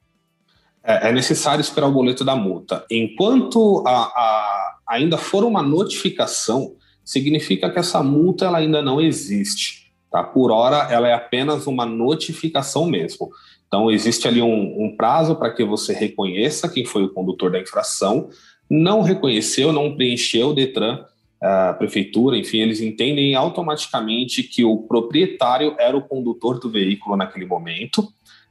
É, 0.83 1.09
é, 1.09 1.11
necessário 1.11 1.61
esperar 1.61 1.87
o 1.87 1.91
boleto 1.91 2.25
da 2.25 2.35
multa. 2.35 2.85
Enquanto 2.89 3.83
a, 3.85 3.91
a, 3.91 4.77
ainda 4.87 5.17
for 5.17 5.43
uma 5.43 5.61
notificação, 5.61 6.75
significa 7.11 7.69
que 7.69 7.77
essa 7.77 8.01
multa 8.01 8.45
ela 8.45 8.59
ainda 8.59 8.81
não 8.81 9.01
existe. 9.01 9.91
Tá? 10.09 10.23
Por 10.23 10.49
hora, 10.49 10.87
ela 10.89 11.09
é 11.09 11.13
apenas 11.13 11.67
uma 11.67 11.85
notificação 11.85 12.85
mesmo. 12.85 13.29
Então, 13.67 13.91
existe 13.91 14.29
ali 14.29 14.41
um, 14.41 14.85
um 14.85 14.95
prazo 14.95 15.35
para 15.35 15.51
que 15.51 15.63
você 15.65 15.93
reconheça 15.93 16.69
quem 16.69 16.85
foi 16.85 17.03
o 17.03 17.13
condutor 17.13 17.51
da 17.51 17.59
infração. 17.59 18.29
Não 18.69 19.01
reconheceu, 19.01 19.73
não 19.73 19.93
preencheu 19.93 20.49
o 20.49 20.53
Detran, 20.53 21.03
a 21.41 21.73
prefeitura, 21.73 22.37
enfim, 22.37 22.59
eles 22.59 22.79
entendem 22.79 23.35
automaticamente 23.35 24.43
que 24.43 24.63
o 24.63 24.77
proprietário 24.77 25.75
era 25.79 25.97
o 25.97 26.01
condutor 26.01 26.59
do 26.59 26.69
veículo 26.69 27.17
naquele 27.17 27.45
momento 27.45 28.07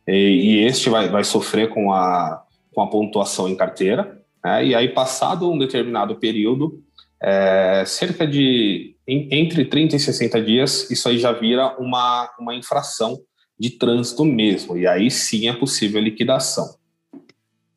e, 0.07 0.13
e 0.13 0.65
este 0.65 0.91
vai, 0.91 1.09
vai 1.09 1.25
sofrer 1.25 1.71
com 1.71 1.93
a, 1.93 2.43
com 2.75 2.83
a 2.83 2.89
pontuação 2.89 3.49
em 3.49 3.55
carteira. 3.55 4.21
Né? 4.45 4.67
E 4.67 4.75
aí, 4.75 4.89
passado 4.89 5.51
um 5.51 5.59
determinado 5.59 6.17
período, 6.17 6.83
é, 7.23 7.85
cerca 7.87 8.27
de 8.27 8.97
em, 9.07 9.29
entre 9.33 9.65
30 9.65 9.97
e 9.97 10.01
60 10.01 10.43
dias, 10.43 10.91
isso 10.91 11.09
aí 11.09 11.19
já 11.19 11.33
vira 11.33 11.77
uma, 11.79 12.31
uma 12.39 12.55
infração 12.55 13.21
de 13.59 13.71
trânsito 13.71 14.25
mesmo, 14.25 14.77
e 14.77 14.87
aí 14.87 15.11
sim 15.11 15.49
é 15.49 15.53
possível 15.53 16.01
liquidação. 16.01 16.79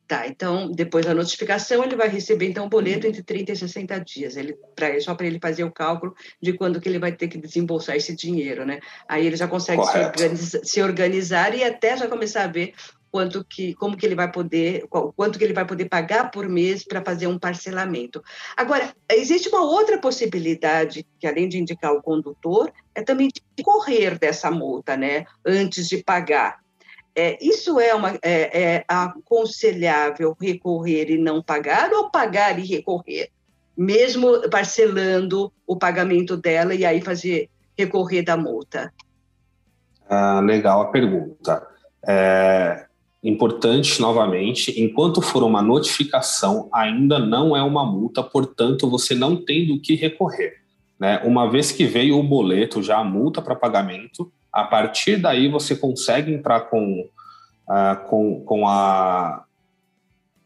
Tá, 0.06 0.28
então 0.28 0.70
depois 0.70 1.06
da 1.06 1.14
notificação 1.14 1.82
ele 1.82 1.96
vai 1.96 2.08
receber 2.08 2.46
então 2.46 2.66
um 2.66 2.68
boleto 2.68 3.06
entre 3.06 3.22
30 3.22 3.52
e 3.52 3.56
60 3.56 3.98
dias, 4.00 4.36
ele, 4.36 4.54
pra, 4.76 5.00
só 5.00 5.14
para 5.14 5.26
ele 5.26 5.38
fazer 5.40 5.64
o 5.64 5.72
cálculo 5.72 6.14
de 6.42 6.52
quando 6.52 6.80
que 6.80 6.88
ele 6.88 6.98
vai 6.98 7.12
ter 7.12 7.26
que 7.26 7.38
desembolsar 7.38 7.96
esse 7.96 8.14
dinheiro, 8.14 8.66
né? 8.66 8.80
Aí 9.08 9.26
ele 9.26 9.36
já 9.36 9.48
consegue 9.48 9.82
se 9.84 9.98
organizar, 9.98 10.60
se 10.62 10.82
organizar, 10.82 11.54
e 11.54 11.64
até 11.64 11.96
já 11.96 12.06
começar 12.06 12.44
a 12.44 12.48
ver 12.48 12.74
quanto 13.14 13.44
que, 13.44 13.74
como 13.74 13.96
que 13.96 14.04
ele 14.04 14.16
vai 14.16 14.28
poder, 14.28 14.88
quanto 14.88 15.38
que 15.38 15.44
ele 15.44 15.52
vai 15.52 15.64
poder 15.64 15.88
pagar 15.88 16.32
por 16.32 16.48
mês 16.48 16.84
para 16.84 17.00
fazer 17.00 17.28
um 17.28 17.38
parcelamento. 17.38 18.20
Agora, 18.56 18.92
existe 19.08 19.48
uma 19.50 19.62
outra 19.62 19.98
possibilidade, 19.98 21.06
que 21.20 21.24
além 21.24 21.48
de 21.48 21.56
indicar 21.56 21.92
o 21.92 22.02
condutor, 22.02 22.72
é 22.92 23.02
também 23.02 23.28
de 23.28 23.62
correr 23.62 24.18
dessa 24.18 24.50
multa, 24.50 24.96
né, 24.96 25.26
antes 25.46 25.86
de 25.86 26.02
pagar. 26.02 26.58
É, 27.14 27.38
isso 27.40 27.78
é, 27.78 27.94
uma, 27.94 28.18
é, 28.20 28.74
é 28.74 28.84
aconselhável 28.88 30.36
recorrer 30.40 31.08
e 31.08 31.16
não 31.16 31.40
pagar 31.40 31.92
ou 31.92 32.10
pagar 32.10 32.58
e 32.58 32.66
recorrer? 32.66 33.30
Mesmo 33.76 34.50
parcelando 34.50 35.52
o 35.64 35.76
pagamento 35.76 36.36
dela 36.36 36.74
e 36.74 36.84
aí 36.84 37.00
fazer 37.00 37.48
recorrer 37.78 38.22
da 38.22 38.36
multa? 38.36 38.92
Ah, 40.08 40.40
legal 40.40 40.82
a 40.82 40.86
pergunta. 40.86 41.64
É, 42.04 42.86
Importante, 43.24 44.02
novamente, 44.02 44.78
enquanto 44.78 45.22
for 45.22 45.42
uma 45.42 45.62
notificação, 45.62 46.68
ainda 46.70 47.18
não 47.18 47.56
é 47.56 47.62
uma 47.62 47.82
multa, 47.82 48.22
portanto, 48.22 48.88
você 48.88 49.14
não 49.14 49.34
tem 49.34 49.66
do 49.66 49.80
que 49.80 49.94
recorrer. 49.94 50.56
Né? 51.00 51.18
Uma 51.24 51.50
vez 51.50 51.72
que 51.72 51.86
veio 51.86 52.18
o 52.18 52.22
boleto, 52.22 52.82
já 52.82 52.98
a 52.98 53.04
multa 53.04 53.40
para 53.40 53.56
pagamento, 53.56 54.30
a 54.52 54.62
partir 54.62 55.16
daí 55.16 55.48
você 55.48 55.74
consegue 55.74 56.34
entrar 56.34 56.68
com, 56.68 57.00
uh, 57.00 58.08
com, 58.08 58.44
com 58.44 58.68
a 58.68 59.44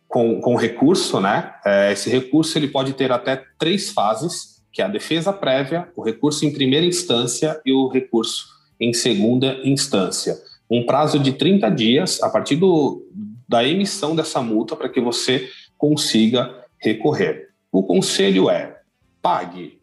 com, 0.06 0.40
com 0.40 0.56
recurso, 0.56 1.20
né? 1.20 1.52
É, 1.64 1.92
esse 1.92 2.08
recurso 2.08 2.56
ele 2.56 2.68
pode 2.68 2.94
ter 2.94 3.12
até 3.12 3.44
três 3.58 3.90
fases. 3.90 4.56
que 4.72 4.80
é 4.80 4.84
a 4.84 4.88
defesa 4.88 5.32
prévia, 5.32 5.88
o 5.96 6.02
recurso 6.02 6.46
em 6.46 6.52
primeira 6.52 6.86
instância 6.86 7.60
e 7.66 7.72
o 7.72 7.88
recurso 7.88 8.46
em 8.80 8.92
segunda 8.92 9.58
instância. 9.64 10.36
Um 10.70 10.85
prazo 10.85 11.18
de 11.18 11.33
30 11.33 11.70
dias 11.70 12.22
a 12.22 12.28
partir 12.28 12.57
do, 12.57 13.07
da 13.48 13.64
emissão 13.64 14.14
dessa 14.14 14.42
multa 14.42 14.76
para 14.76 14.88
que 14.88 15.00
você 15.00 15.48
consiga 15.76 16.64
recorrer. 16.78 17.48
O 17.72 17.83
conselho 17.83 18.50
é: 18.50 18.81
pague, 19.22 19.81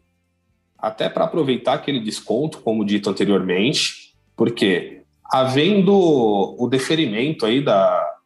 até 0.78 1.08
para 1.08 1.24
aproveitar 1.24 1.74
aquele 1.74 2.00
desconto, 2.00 2.60
como 2.60 2.84
dito 2.84 3.10
anteriormente, 3.10 4.14
porque 4.36 5.02
havendo 5.24 5.92
o 5.92 6.68
deferimento 6.68 7.44
aí 7.44 7.62
da, 7.62 8.16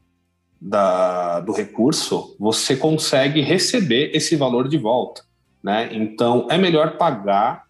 da, 0.60 1.40
do 1.40 1.52
recurso, 1.52 2.36
você 2.38 2.76
consegue 2.76 3.40
receber 3.40 4.10
esse 4.14 4.36
valor 4.36 4.68
de 4.68 4.76
volta. 4.76 5.22
Né? 5.62 5.88
Então, 5.92 6.46
é 6.50 6.58
melhor 6.58 6.96
pagar 6.96 7.64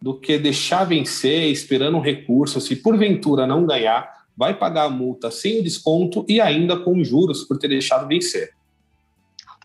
do 0.00 0.14
que 0.14 0.38
deixar 0.38 0.84
vencer 0.84 1.50
esperando 1.50 1.96
um 1.96 2.00
recurso. 2.00 2.60
Se 2.60 2.76
porventura 2.76 3.46
não 3.46 3.66
ganhar, 3.66 4.15
vai 4.36 4.56
pagar 4.56 4.84
a 4.84 4.90
multa 4.90 5.30
sem 5.30 5.60
o 5.60 5.62
desconto 5.62 6.24
e 6.28 6.40
ainda 6.40 6.76
com 6.76 7.02
juros 7.02 7.44
por 7.44 7.58
ter 7.58 7.68
deixado 7.68 8.06
vencer. 8.06 8.52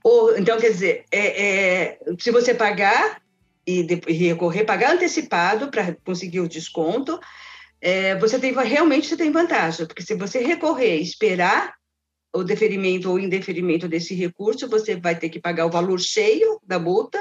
Ou, 0.03 0.37
então, 0.37 0.57
quer 0.59 0.71
dizer, 0.71 1.05
é, 1.11 1.43
é, 1.45 1.99
se 2.17 2.31
você 2.31 2.53
pagar 2.53 3.21
e, 3.67 3.81
recorrer, 4.07 4.63
pagar 4.65 4.95
antecipado 4.95 5.69
para 5.69 5.95
conseguir 6.03 6.39
o 6.39 6.47
desconto, 6.47 7.19
é, 7.79 8.17
você 8.17 8.39
tem 8.39 8.53
realmente 8.53 9.07
você 9.07 9.17
tem 9.17 9.31
vantagem, 9.31 9.85
porque 9.85 10.03
se 10.03 10.15
você 10.15 10.39
recorrer 10.39 10.97
e 10.97 11.03
esperar 11.03 11.73
o 12.33 12.43
deferimento 12.43 13.09
ou 13.09 13.19
indeferimento 13.19 13.87
desse 13.87 14.15
recurso, 14.15 14.69
você 14.69 14.95
vai 14.95 15.17
ter 15.17 15.29
que 15.29 15.39
pagar 15.39 15.65
o 15.65 15.71
valor 15.71 15.99
cheio 15.99 16.59
da 16.65 16.79
multa 16.79 17.19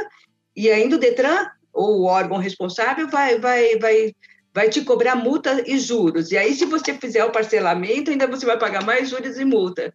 e 0.54 0.70
ainda 0.70 0.96
o 0.96 0.98
Detran 0.98 1.46
ou 1.72 2.00
o 2.00 2.04
órgão 2.04 2.38
responsável 2.38 3.08
vai, 3.08 3.38
vai, 3.38 3.78
vai, 3.78 4.14
vai 4.54 4.68
te 4.68 4.82
cobrar 4.82 5.16
multa 5.16 5.62
e 5.66 5.78
juros. 5.78 6.30
E 6.30 6.38
aí, 6.38 6.54
se 6.54 6.64
você 6.64 6.94
fizer 6.94 7.24
o 7.24 7.30
parcelamento, 7.30 8.10
ainda 8.10 8.26
você 8.26 8.44
vai 8.44 8.58
pagar 8.58 8.84
mais 8.84 9.08
juros 9.08 9.38
e 9.38 9.44
multa. 9.44 9.92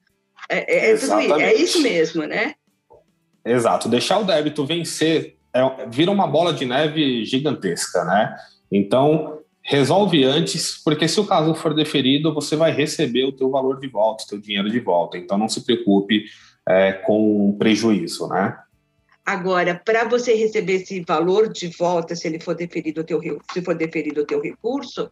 É, 0.49 0.91
é, 0.91 0.91
é, 0.91 1.41
é 1.41 1.55
isso 1.55 1.81
mesmo, 1.81 2.25
né? 2.25 2.53
Exato. 3.43 3.89
Deixar 3.89 4.19
o 4.19 4.23
débito 4.23 4.65
vencer 4.65 5.35
é, 5.55 5.87
vira 5.87 6.11
uma 6.11 6.27
bola 6.27 6.53
de 6.53 6.65
neve 6.65 7.23
gigantesca, 7.23 8.03
né? 8.03 8.35
Então, 8.69 9.39
resolve 9.63 10.23
antes, 10.23 10.81
porque 10.83 11.07
se 11.07 11.19
o 11.19 11.25
caso 11.25 11.55
for 11.55 11.73
deferido, 11.73 12.33
você 12.33 12.55
vai 12.55 12.71
receber 12.71 13.23
o 13.23 13.31
teu 13.31 13.49
valor 13.49 13.79
de 13.79 13.87
volta, 13.87 14.23
o 14.23 14.27
teu 14.27 14.39
dinheiro 14.39 14.69
de 14.69 14.79
volta. 14.79 15.17
Então 15.17 15.37
não 15.37 15.47
se 15.47 15.65
preocupe 15.65 16.25
é, 16.67 16.91
com 16.91 17.55
prejuízo, 17.57 18.27
né? 18.27 18.57
Agora, 19.25 19.81
para 19.83 20.03
você 20.03 20.35
receber 20.35 20.73
esse 20.73 21.01
valor 21.01 21.51
de 21.51 21.67
volta, 21.67 22.15
se 22.15 22.27
ele 22.27 22.39
for 22.39 22.53
deferido 22.53 23.01
o 23.01 23.03
teu, 23.03 23.19
se 23.51 23.61
for 23.61 23.73
deferido 23.73 24.21
o 24.21 24.25
teu 24.25 24.39
recurso, 24.39 25.09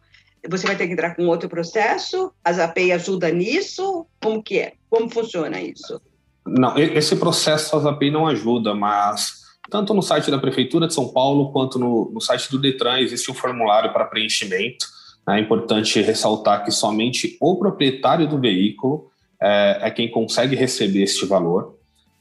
você 0.48 0.66
vai 0.66 0.76
ter 0.76 0.86
que 0.86 0.92
entrar 0.92 1.16
com 1.16 1.26
outro 1.26 1.48
processo? 1.48 2.30
A 2.44 2.52
ZAPEI 2.52 2.92
ajuda 2.92 3.30
nisso? 3.30 4.06
Como 4.22 4.42
que 4.42 4.58
é? 4.60 4.74
Como 4.88 5.10
funciona 5.10 5.60
isso? 5.60 6.00
Não, 6.46 6.76
esse 6.78 7.16
processo 7.16 7.74
a 7.74 7.80
ZAPEI 7.80 8.10
não 8.10 8.26
ajuda, 8.26 8.74
mas 8.74 9.42
tanto 9.70 9.94
no 9.94 10.02
site 10.02 10.30
da 10.30 10.38
Prefeitura 10.38 10.86
de 10.86 10.94
São 10.94 11.08
Paulo 11.08 11.50
quanto 11.50 11.78
no, 11.78 12.10
no 12.12 12.20
site 12.20 12.50
do 12.50 12.58
Detran 12.58 13.00
existe 13.00 13.30
um 13.30 13.34
formulário 13.34 13.92
para 13.92 14.04
preenchimento. 14.04 14.86
É 15.28 15.40
importante 15.40 16.00
ressaltar 16.02 16.64
que 16.64 16.70
somente 16.70 17.36
o 17.40 17.56
proprietário 17.56 18.28
do 18.28 18.38
veículo 18.38 19.10
é, 19.40 19.78
é 19.82 19.90
quem 19.90 20.10
consegue 20.10 20.54
receber 20.54 21.02
este 21.02 21.24
valor. 21.24 21.74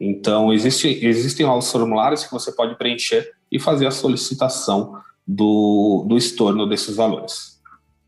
Então, 0.05 0.51
existe, 0.51 0.87
existem 1.05 1.45
lá 1.45 1.57
os 1.57 1.71
formulários 1.71 2.25
que 2.25 2.31
você 2.31 2.51
pode 2.51 2.77
preencher 2.77 3.31
e 3.49 3.57
fazer 3.57 3.87
a 3.87 3.91
solicitação 3.91 5.01
do, 5.25 6.05
do 6.07 6.17
estorno 6.17 6.67
desses 6.67 6.97
valores. 6.97 7.61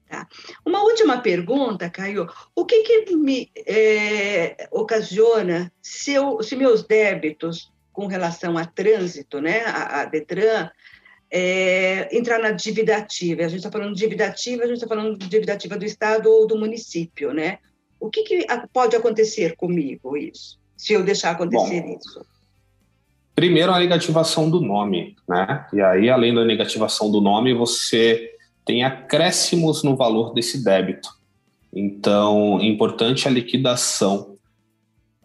Tá. 0.09 0.27
Uma 0.65 0.83
última 0.83 1.19
pergunta, 1.19 1.89
Caio. 1.89 2.27
O 2.53 2.65
que, 2.65 2.83
que 2.83 3.15
me 3.15 3.49
é, 3.55 4.67
ocasiona 4.71 5.71
se, 5.81 6.13
eu, 6.13 6.43
se 6.43 6.55
meus 6.57 6.83
débitos 6.83 7.71
com 7.93 8.07
relação 8.07 8.57
a 8.57 8.65
trânsito, 8.65 9.39
né, 9.39 9.61
a, 9.61 10.01
a 10.01 10.05
Detran, 10.05 10.69
é, 11.31 12.15
entrar 12.15 12.39
na 12.39 12.51
dívida 12.51 12.97
ativa. 12.97 13.45
A 13.45 13.47
gente 13.47 13.59
está 13.59 13.71
falando 13.71 13.93
de 13.93 14.01
dívida 14.01 14.27
ativa, 14.27 14.63
a 14.63 14.67
gente 14.67 14.77
está 14.77 14.87
falando 14.87 15.17
de 15.17 15.27
dívida 15.29 15.53
ativa 15.53 15.77
do 15.77 15.85
Estado 15.85 16.29
ou 16.29 16.45
do 16.45 16.57
município, 16.57 17.33
né? 17.33 17.59
O 17.99 18.09
que, 18.09 18.23
que 18.23 18.45
pode 18.73 18.97
acontecer 18.97 19.55
comigo 19.55 20.17
isso, 20.17 20.59
se 20.75 20.93
eu 20.93 21.03
deixar 21.03 21.31
acontecer 21.31 21.81
Bom, 21.81 21.97
isso? 21.97 22.25
Primeiro, 23.33 23.71
a 23.73 23.79
negativação 23.79 24.49
do 24.49 24.61
nome, 24.61 25.15
né? 25.27 25.67
E 25.73 25.81
aí, 25.81 26.09
além 26.09 26.33
da 26.33 26.45
negativação 26.45 27.11
do 27.11 27.19
nome, 27.19 27.53
você 27.53 28.31
tem 28.65 28.83
acréscimos 28.83 29.83
no 29.83 29.95
valor 29.95 30.33
desse 30.33 30.63
débito. 30.63 31.09
Então, 31.73 32.59
é 32.61 32.65
importante 32.65 33.27
a 33.27 33.31
liquidação 33.31 34.37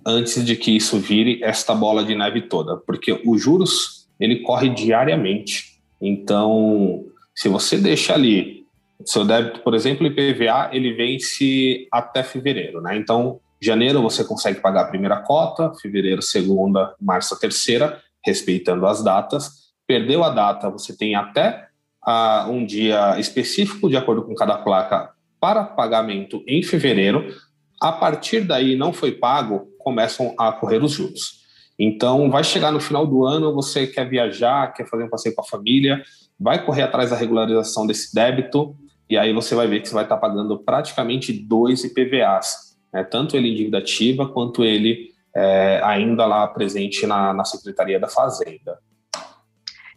antes 0.04 0.44
de 0.44 0.56
que 0.56 0.74
isso 0.74 0.98
vire 0.98 1.40
esta 1.42 1.74
bola 1.74 2.04
de 2.04 2.14
neve 2.14 2.42
toda, 2.42 2.76
porque 2.76 3.22
os 3.24 3.40
juros 3.40 4.08
ele 4.18 4.40
corre 4.40 4.68
diariamente. 4.68 5.80
Então, 6.00 7.04
se 7.34 7.48
você 7.48 7.78
deixa 7.78 8.14
ali 8.14 8.60
seu 9.04 9.24
débito, 9.24 9.60
por 9.60 9.74
exemplo, 9.74 10.06
IPVA, 10.06 10.70
ele 10.72 10.92
vence 10.92 11.86
até 11.90 12.22
fevereiro, 12.22 12.80
né? 12.80 12.96
Então, 12.96 13.40
janeiro 13.60 14.02
você 14.02 14.24
consegue 14.24 14.60
pagar 14.60 14.82
a 14.82 14.88
primeira 14.88 15.18
cota, 15.20 15.72
fevereiro 15.80 16.22
segunda, 16.22 16.94
março 17.00 17.34
a 17.34 17.38
terceira, 17.38 18.00
respeitando 18.24 18.86
as 18.86 19.02
datas. 19.02 19.70
Perdeu 19.86 20.24
a 20.24 20.30
data, 20.30 20.70
você 20.70 20.96
tem 20.96 21.14
até 21.14 21.68
uh, 22.06 22.50
um 22.50 22.64
dia 22.64 23.18
específico 23.18 23.88
de 23.88 23.96
acordo 23.96 24.22
com 24.22 24.34
cada 24.34 24.56
placa 24.58 25.10
para 25.40 25.64
pagamento 25.64 26.42
em 26.46 26.62
fevereiro. 26.62 27.34
A 27.80 27.92
partir 27.92 28.42
daí 28.42 28.76
não 28.76 28.92
foi 28.92 29.12
pago, 29.12 29.68
começam 29.78 30.34
a 30.38 30.52
correr 30.52 30.82
os 30.82 30.92
juros. 30.92 31.40
Então, 31.78 32.30
vai 32.30 32.44
chegar 32.44 32.70
no 32.70 32.78
final 32.78 33.06
do 33.06 33.24
ano, 33.24 33.54
você 33.54 33.86
quer 33.86 34.06
viajar, 34.06 34.72
quer 34.74 34.86
fazer 34.86 35.04
um 35.04 35.08
passeio 35.08 35.34
com 35.34 35.40
a 35.40 35.46
família, 35.46 36.02
vai 36.38 36.62
correr 36.62 36.82
atrás 36.82 37.08
da 37.08 37.16
regularização 37.16 37.86
desse 37.86 38.14
débito, 38.14 38.76
e 39.08 39.16
aí 39.16 39.32
você 39.32 39.54
vai 39.54 39.66
ver 39.66 39.80
que 39.80 39.88
você 39.88 39.94
vai 39.94 40.04
estar 40.04 40.18
pagando 40.18 40.58
praticamente 40.58 41.32
dois 41.32 41.82
IPVAs, 41.82 42.69
né? 42.92 43.04
tanto 43.04 43.36
ele 43.36 43.48
em 43.48 43.54
dívida 43.54 43.78
ativa, 43.78 44.28
quanto 44.28 44.64
ele 44.64 45.10
é, 45.34 45.80
ainda 45.84 46.26
lá 46.26 46.46
presente 46.46 47.06
na, 47.06 47.32
na 47.32 47.44
Secretaria 47.44 47.98
da 47.98 48.08
Fazenda. 48.08 48.78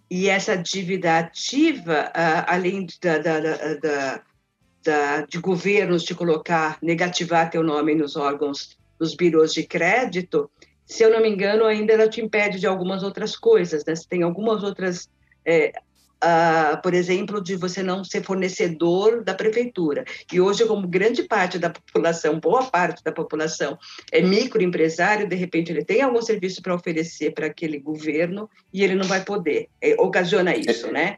E 0.09 0.29
essa 0.29 0.55
dívida 0.55 1.17
ativa, 1.17 2.11
uh, 2.15 2.45
além 2.45 2.85
da, 3.01 3.17
da, 3.17 3.39
da, 3.39 4.21
da, 4.83 5.25
de 5.25 5.39
governos 5.39 6.03
de 6.03 6.13
colocar, 6.13 6.77
negativar 6.81 7.49
teu 7.49 7.63
nome 7.63 7.95
nos 7.95 8.15
órgãos 8.15 8.77
dos 8.99 9.15
birôs 9.15 9.53
de 9.53 9.63
crédito, 9.63 10.51
se 10.85 11.03
eu 11.03 11.09
não 11.09 11.21
me 11.21 11.29
engano, 11.29 11.65
ainda 11.65 11.93
ela 11.93 12.07
te 12.07 12.21
impede 12.21 12.59
de 12.59 12.67
algumas 12.67 13.01
outras 13.01 13.35
coisas, 13.35 13.83
né? 13.85 13.95
Você 13.95 14.07
tem 14.07 14.21
algumas 14.21 14.61
outras, 14.61 15.09
é, 15.45 15.71
uh, 16.23 16.81
por 16.81 16.93
exemplo, 16.93 17.43
de 17.43 17.55
você 17.55 17.83
não 17.83 18.03
ser 18.03 18.23
fornecedor 18.23 19.23
da 19.23 19.33
prefeitura. 19.33 20.05
E 20.31 20.39
hoje, 20.39 20.65
como 20.65 20.87
grande 20.87 21.23
parte 21.23 21.59
da 21.59 21.69
população, 21.69 22.39
boa 22.39 22.63
parte 22.63 23.03
da 23.03 23.11
população 23.11 23.77
é 24.11 24.21
microempresário, 24.21 25.27
de 25.27 25.35
repente 25.35 25.71
ele 25.71 25.83
tem 25.83 26.01
algum 26.01 26.21
serviço 26.21 26.61
para 26.61 26.73
oferecer 26.73 27.33
para 27.33 27.47
aquele 27.47 27.79
governo 27.79 28.49
e 28.73 28.83
ele 28.83 28.95
não 28.95 29.05
vai 29.05 29.23
poder. 29.23 29.67
É, 29.81 29.95
ocasiona 29.99 30.55
isso, 30.55 30.91
né? 30.91 31.17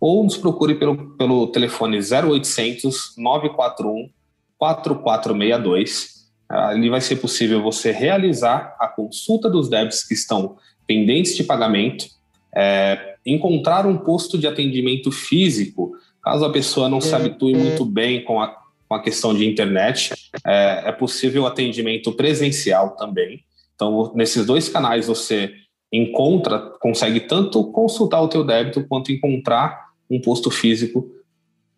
ou 0.00 0.24
nos 0.24 0.36
procure 0.36 0.74
pelo, 0.74 1.16
pelo 1.16 1.46
telefone 1.46 1.98
0800 1.98 3.14
941 3.16 4.10
4462. 4.58 6.13
Ali 6.54 6.88
vai 6.88 7.00
ser 7.00 7.16
possível 7.16 7.62
você 7.62 7.90
realizar 7.90 8.76
a 8.78 8.86
consulta 8.86 9.48
dos 9.50 9.68
débitos 9.68 10.04
que 10.04 10.14
estão 10.14 10.56
pendentes 10.86 11.36
de 11.36 11.44
pagamento, 11.44 12.06
é, 12.54 13.16
encontrar 13.26 13.86
um 13.86 13.96
posto 13.96 14.38
de 14.38 14.46
atendimento 14.46 15.10
físico, 15.10 15.92
caso 16.22 16.44
a 16.44 16.52
pessoa 16.52 16.88
não 16.88 17.00
se 17.00 17.14
habitue 17.14 17.54
muito 17.54 17.84
bem 17.84 18.22
com 18.22 18.40
a, 18.40 18.54
com 18.88 18.94
a 18.94 19.02
questão 19.02 19.34
de 19.34 19.46
internet, 19.46 20.14
é, 20.46 20.84
é 20.86 20.92
possível 20.92 21.46
atendimento 21.46 22.12
presencial 22.12 22.90
também. 22.96 23.44
Então, 23.74 24.12
nesses 24.14 24.46
dois 24.46 24.68
canais 24.68 25.08
você 25.08 25.52
encontra, 25.92 26.58
consegue 26.80 27.20
tanto 27.20 27.70
consultar 27.70 28.20
o 28.20 28.28
teu 28.28 28.44
débito 28.44 28.84
quanto 28.86 29.12
encontrar 29.12 29.90
um 30.10 30.20
posto 30.20 30.50
físico 30.50 31.10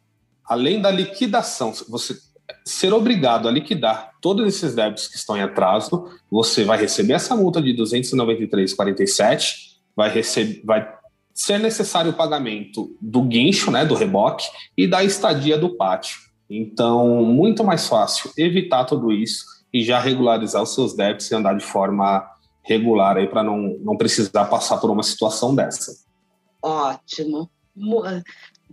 além 0.46 0.82
da 0.82 0.90
liquidação, 0.90 1.74
você 1.90 2.16
ser 2.64 2.94
obrigado 2.94 3.50
a 3.50 3.52
liquidar 3.52 4.14
todos 4.22 4.48
esses 4.48 4.74
débitos 4.74 5.10
que 5.10 5.18
estão 5.18 5.36
em 5.36 5.42
atraso, 5.42 6.10
você 6.32 6.64
vai 6.64 6.78
receber 6.78 7.12
essa 7.12 7.36
multa 7.36 7.62
de 7.62 7.76
293,47, 7.76 9.74
vai 9.98 10.10
receber, 10.10 10.62
vai 10.64 11.03
ser 11.34 11.60
necessário 11.60 12.12
o 12.12 12.16
pagamento 12.16 12.96
do 13.02 13.22
guincho, 13.22 13.72
né, 13.72 13.86
do 13.86 13.96
reboque 13.96 14.46
e 14.78 14.88
da 14.88 15.04
estadia 15.04 15.58
do 15.58 15.76
pátio. 15.76 16.20
Então, 16.50 17.24
muito 17.24 17.64
mais 17.64 17.88
fácil 17.88 18.32
evitar 18.38 18.86
tudo 18.86 19.12
isso 19.12 19.46
e 19.74 19.84
já 19.84 20.00
regularizar 20.00 20.62
os 20.62 20.74
seus 20.74 20.96
débitos 20.96 21.32
e 21.32 21.36
andar 21.36 21.56
de 21.56 21.64
forma 21.66 22.30
regular 22.62 23.18
aí 23.18 23.28
para 23.28 23.44
não, 23.44 23.78
não 23.80 23.98
precisar 23.98 24.46
passar 24.46 24.78
por 24.78 24.90
uma 24.90 25.04
situação 25.04 25.56
dessa. 25.56 25.92
Ótimo. 26.62 27.50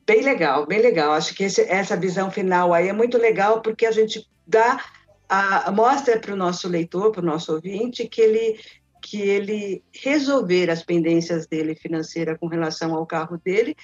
Bem 0.07 0.23
legal, 0.23 0.67
bem 0.67 0.81
legal. 0.81 1.13
Acho 1.13 1.35
que 1.35 1.45
esse, 1.45 1.63
essa 1.63 1.97
visão 1.97 2.31
final 2.31 2.75
aí 2.75 2.89
é 2.89 2.93
muito 2.93 3.17
legal 3.17 3.63
porque 3.63 3.87
a 3.87 3.91
gente 3.91 4.29
dá 4.47 4.81
a, 5.29 5.71
mostra 5.71 6.19
para 6.19 6.35
o 6.35 6.37
nosso 6.37 6.69
leitor, 6.69 7.13
para 7.13 7.23
o 7.23 7.27
nosso 7.27 7.55
ouvinte, 7.55 8.09
que 8.09 8.21
ele 8.21 8.59
que 9.01 9.21
ele 9.21 9.83
resolver 9.93 10.71
as 10.71 10.83
pendências 10.83 11.47
dele 11.47 11.75
financeira 11.75 12.37
com 12.37 12.47
relação 12.47 12.95
ao 12.95 13.07
carro 13.07 13.41
dele 13.43 13.77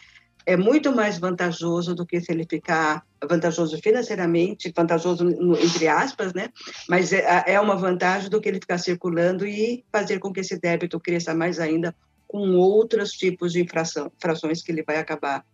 é 0.47 0.57
muito 0.57 0.95
mais 0.95 1.19
vantajoso 1.19 1.93
do 1.93 2.07
que 2.07 2.21
se 2.21 2.31
ele 2.31 2.47
ficar 2.49 3.05
vantajoso 3.29 3.77
financeiramente, 3.83 4.73
vantajoso 4.75 5.29
entre 5.61 5.89
aspas, 5.89 6.33
né? 6.33 6.51
Mas 6.89 7.13
é, 7.13 7.45
é 7.49 7.61
uma 7.61 7.75
vantagem 7.75 8.31
do 8.31 8.41
que 8.41 8.49
ele 8.49 8.61
ficar 8.61 8.79
circulando 8.79 9.45
e 9.45 9.85
fazer 9.91 10.21
com 10.21 10.33
que 10.33 10.41
esse 10.41 10.57
débito 10.57 11.01
cresça 11.01 11.35
mais 11.35 11.59
ainda 11.59 11.93
com 12.29 12.55
outros 12.55 13.11
tipos 13.11 13.53
de 13.53 13.61
infração, 13.61 14.11
infrações 14.17 14.63
que 14.63 14.71
ele 14.71 14.85
vai 14.85 14.99
acabar 14.99 15.45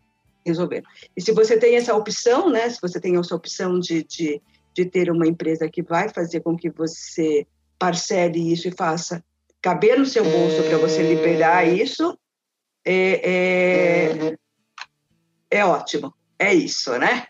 resolvendo. 0.45 0.85
E 1.17 1.23
se 1.23 1.33
você 1.33 1.57
tem 1.57 1.77
essa 1.77 1.95
opção, 1.95 2.51
né? 2.51 2.69
Se 2.69 2.79
você 2.81 3.01
tem 3.01 3.17
essa 3.17 3.35
opção 3.35 3.79
de, 3.79 4.05
de, 4.05 4.43
de 4.75 4.85
ter 4.85 5.11
uma 5.11 5.27
empresa 5.27 5.71
que 5.71 5.83
vai 5.83 6.11
fazer 6.11 6.41
com 6.41 6.55
que 6.55 6.69
você 6.69 7.47
parcele 7.79 8.53
isso 8.53 8.69
e 8.69 8.73
faça 8.77 9.25
caber 9.63 9.97
no 9.97 10.05
seu 10.05 10.25
bolso 10.25 10.63
para 10.65 10.77
você 10.77 11.03
liberar 11.03 11.67
isso, 11.67 12.19
é, 12.85 13.31
é, 13.31 14.37
é, 15.49 15.65
ótimo. 15.65 16.13
É 16.37 16.53
isso, 16.53 16.99
né? 16.99 17.27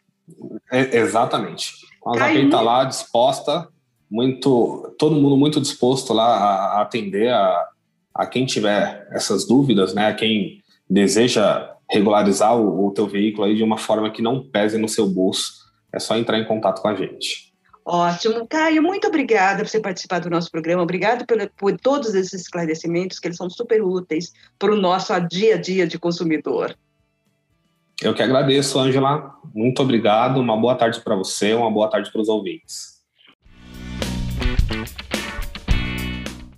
É, 0.72 0.96
exatamente. 0.96 1.74
A 2.06 2.18
Zapay 2.18 2.46
está 2.46 2.60
lá 2.62 2.84
disposta, 2.84 3.68
muito, 4.10 4.94
todo 4.98 5.14
mundo 5.14 5.36
muito 5.36 5.60
disposto 5.60 6.14
lá 6.14 6.24
a, 6.24 6.78
a 6.78 6.82
atender 6.82 7.32
a, 7.32 7.68
a 8.14 8.26
quem 8.26 8.46
tiver 8.46 9.06
essas 9.12 9.46
dúvidas, 9.46 9.94
né? 9.94 10.06
A 10.08 10.14
quem 10.14 10.62
deseja 10.88 11.70
regularizar 11.90 12.56
o, 12.56 12.86
o 12.86 12.90
teu 12.92 13.06
veículo 13.06 13.44
aí 13.44 13.54
de 13.54 13.62
uma 13.62 13.76
forma 13.76 14.10
que 14.10 14.22
não 14.22 14.42
pese 14.42 14.78
no 14.78 14.88
seu 14.88 15.06
bolso. 15.06 15.52
É 15.92 15.98
só 15.98 16.16
entrar 16.16 16.38
em 16.38 16.46
contato 16.46 16.80
com 16.80 16.88
a 16.88 16.94
gente. 16.94 17.51
Ótimo. 17.84 18.46
Caio, 18.46 18.82
muito 18.82 19.08
obrigada 19.08 19.62
por 19.62 19.68
você 19.68 19.80
participar 19.80 20.20
do 20.20 20.30
nosso 20.30 20.50
programa. 20.50 20.82
Obrigado 20.82 21.26
por, 21.26 21.36
por 21.56 21.78
todos 21.78 22.14
esses 22.14 22.42
esclarecimentos, 22.42 23.18
que 23.18 23.28
eles 23.28 23.36
são 23.36 23.50
super 23.50 23.82
úteis 23.82 24.32
para 24.58 24.72
o 24.72 24.76
nosso 24.76 25.12
dia 25.28 25.56
a 25.56 25.58
dia 25.58 25.86
de 25.86 25.98
consumidor. 25.98 26.76
Eu 28.00 28.14
que 28.14 28.22
agradeço, 28.22 28.78
Angela. 28.78 29.34
Muito 29.54 29.82
obrigado. 29.82 30.38
Uma 30.38 30.56
boa 30.56 30.74
tarde 30.74 31.00
para 31.00 31.14
você, 31.14 31.54
uma 31.54 31.70
boa 31.70 31.88
tarde 31.88 32.10
para 32.10 32.20
os 32.20 32.28
ouvintes. 32.28 32.91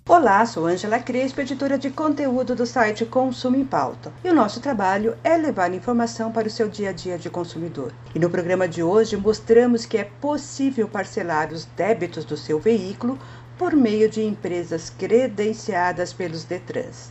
Olá, 0.07 0.45
sou 0.45 0.67
Angela 0.67 0.99
Crespo, 0.99 1.41
editora 1.41 1.79
de 1.79 1.89
conteúdo 1.89 2.53
do 2.53 2.63
site 2.63 3.03
Consumo 3.07 3.55
em 3.55 3.65
Pauta. 3.65 4.13
E 4.23 4.29
o 4.29 4.35
nosso 4.35 4.59
trabalho 4.59 5.17
é 5.23 5.35
levar 5.35 5.73
informação 5.73 6.31
para 6.31 6.47
o 6.47 6.51
seu 6.51 6.69
dia 6.69 6.91
a 6.91 6.93
dia 6.93 7.17
de 7.17 7.27
consumidor. 7.27 7.91
E 8.13 8.19
no 8.19 8.29
programa 8.29 8.67
de 8.67 8.83
hoje 8.83 9.17
mostramos 9.17 9.83
que 9.83 9.97
é 9.97 10.03
possível 10.03 10.87
parcelar 10.87 11.51
os 11.51 11.65
débitos 11.65 12.23
do 12.23 12.37
seu 12.37 12.59
veículo 12.59 13.17
por 13.57 13.75
meio 13.75 14.07
de 14.07 14.23
empresas 14.23 14.91
credenciadas 14.91 16.13
pelos 16.13 16.43
Detrans. 16.43 17.09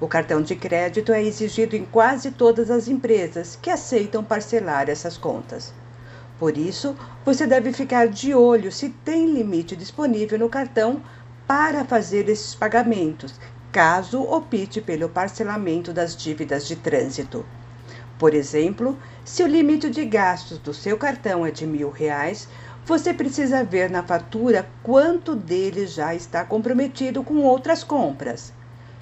O 0.00 0.08
cartão 0.08 0.40
de 0.40 0.56
crédito 0.56 1.12
é 1.12 1.22
exigido 1.22 1.76
em 1.76 1.84
quase 1.84 2.30
todas 2.30 2.70
as 2.70 2.88
empresas 2.88 3.58
que 3.60 3.68
aceitam 3.68 4.24
parcelar 4.24 4.88
essas 4.88 5.18
contas. 5.18 5.74
Por 6.38 6.56
isso, 6.56 6.96
você 7.22 7.46
deve 7.46 7.70
ficar 7.72 8.08
de 8.08 8.34
olho 8.34 8.72
se 8.72 8.88
tem 8.88 9.30
limite 9.30 9.76
disponível 9.76 10.38
no 10.38 10.48
cartão 10.48 11.02
para 11.46 11.84
fazer 11.84 12.28
esses 12.28 12.54
pagamentos, 12.54 13.34
caso 13.70 14.22
opte 14.22 14.80
pelo 14.80 15.10
parcelamento 15.10 15.92
das 15.92 16.16
dívidas 16.16 16.66
de 16.66 16.74
trânsito. 16.74 17.44
Por 18.18 18.32
exemplo, 18.32 18.96
se 19.24 19.42
o 19.42 19.46
limite 19.46 19.90
de 19.90 20.04
gastos 20.06 20.58
do 20.58 20.72
seu 20.72 20.96
cartão 20.96 21.44
é 21.44 21.50
de 21.50 21.66
mil 21.66 21.90
reais, 21.90 22.48
você 22.86 23.12
precisa 23.12 23.62
ver 23.62 23.90
na 23.90 24.02
fatura 24.02 24.66
quanto 24.82 25.34
dele 25.34 25.86
já 25.86 26.14
está 26.14 26.44
comprometido 26.44 27.22
com 27.22 27.38
outras 27.38 27.84
compras. 27.84 28.52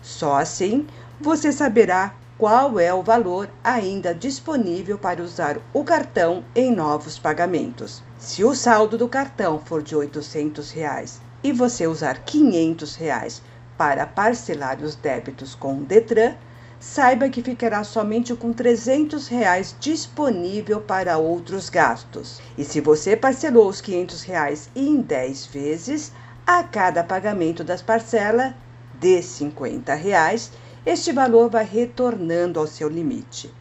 Só 0.01 0.37
assim 0.37 0.87
você 1.21 1.53
saberá 1.53 2.15
qual 2.37 2.81
é 2.81 2.93
o 2.93 3.03
valor 3.03 3.49
ainda 3.63 4.13
disponível 4.13 4.99
para 4.99 5.23
usar 5.23 5.59
o 5.73 5.85
cartão 5.85 6.43
em 6.57 6.75
novos 6.75 7.19
pagamentos. 7.19 8.03
Se 8.19 8.43
o 8.43 8.53
saldo 8.53 8.99
do 8.99 9.09
cartão 9.09 9.61
for 9.61 9.81
de 9.81 9.95
800 9.95 10.73
reais 10.73 11.21
e 11.43 11.53
você 11.53 11.87
usar 11.87 12.21
500 12.25 12.97
reais 12.97 13.43
para 13.77 14.07
parcelar 14.07 14.81
os 14.81 14.95
débitos 14.95 15.55
com 15.55 15.79
o 15.79 15.85
Detran, 15.85 16.35
saiba 16.79 17.29
que 17.29 17.43
ficará 17.43 17.85
somente 17.85 18.35
com 18.35 18.53
300 18.53 19.29
reais 19.29 19.75
disponível 19.79 20.81
para 20.81 21.17
outros 21.17 21.69
gastos. 21.69 22.41
E 22.59 22.65
se 22.65 22.81
você 22.81 23.17
parcelou 23.17 23.69
os 23.69 23.81
500 23.81 24.23
reais 24.23 24.71
em 24.75 25.01
10 25.01 25.47
vezes, 25.47 26.13
a 26.47 26.63
cada 26.65 27.05
pagamento 27.05 27.63
das 27.63 27.81
parcelas 27.81 28.53
de 28.99 29.23
50 29.23 29.95
reais, 29.95 30.51
este 30.85 31.13
valor 31.13 31.49
vai 31.49 31.65
retornando 31.65 32.59
ao 32.59 32.67
seu 32.67 32.89
limite. 32.89 33.53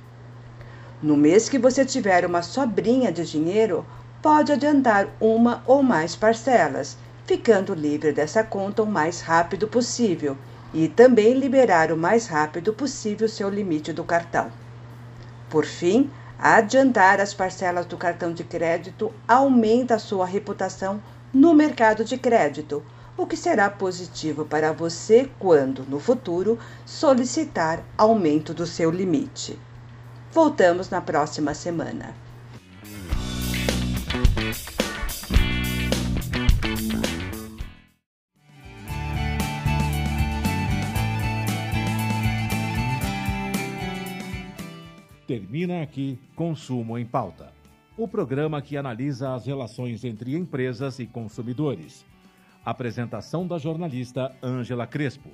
No 1.01 1.15
mês 1.15 1.47
que 1.47 1.59
você 1.59 1.85
tiver 1.85 2.25
uma 2.25 2.41
sobrinha 2.41 3.11
de 3.11 3.23
dinheiro, 3.23 3.85
pode 4.21 4.51
adiantar 4.51 5.07
uma 5.19 5.63
ou 5.65 5.81
mais 5.81 6.15
parcelas 6.15 6.97
ficando 7.31 7.73
livre 7.73 8.11
dessa 8.11 8.43
conta 8.43 8.83
o 8.83 8.85
mais 8.85 9.21
rápido 9.21 9.65
possível 9.65 10.37
e 10.73 10.89
também 10.89 11.33
liberar 11.33 11.89
o 11.89 11.95
mais 11.95 12.27
rápido 12.27 12.73
possível 12.73 13.25
seu 13.29 13.49
limite 13.49 13.93
do 13.93 14.03
cartão. 14.03 14.51
Por 15.49 15.65
fim, 15.65 16.11
adiantar 16.37 17.21
as 17.21 17.33
parcelas 17.33 17.85
do 17.85 17.95
cartão 17.95 18.33
de 18.33 18.43
crédito 18.43 19.13
aumenta 19.25 19.95
a 19.95 19.99
sua 19.99 20.25
reputação 20.25 21.01
no 21.33 21.53
mercado 21.53 22.03
de 22.03 22.17
crédito, 22.17 22.83
o 23.15 23.25
que 23.25 23.37
será 23.37 23.69
positivo 23.69 24.43
para 24.43 24.73
você 24.73 25.31
quando, 25.39 25.85
no 25.87 26.01
futuro, 26.01 26.59
solicitar 26.85 27.81
aumento 27.97 28.53
do 28.53 28.65
seu 28.65 28.91
limite. 28.91 29.57
Voltamos 30.33 30.89
na 30.89 30.99
próxima 30.99 31.53
semana. 31.53 32.13
Termina 45.31 45.81
aqui 45.81 46.19
Consumo 46.35 46.97
em 46.97 47.05
Pauta. 47.05 47.53
O 47.97 48.05
programa 48.05 48.61
que 48.61 48.75
analisa 48.75 49.33
as 49.33 49.45
relações 49.45 50.03
entre 50.03 50.35
empresas 50.35 50.99
e 50.99 51.07
consumidores. 51.07 52.05
Apresentação 52.65 53.47
da 53.47 53.57
jornalista 53.57 54.35
Ângela 54.43 54.85
Crespo. 54.85 55.29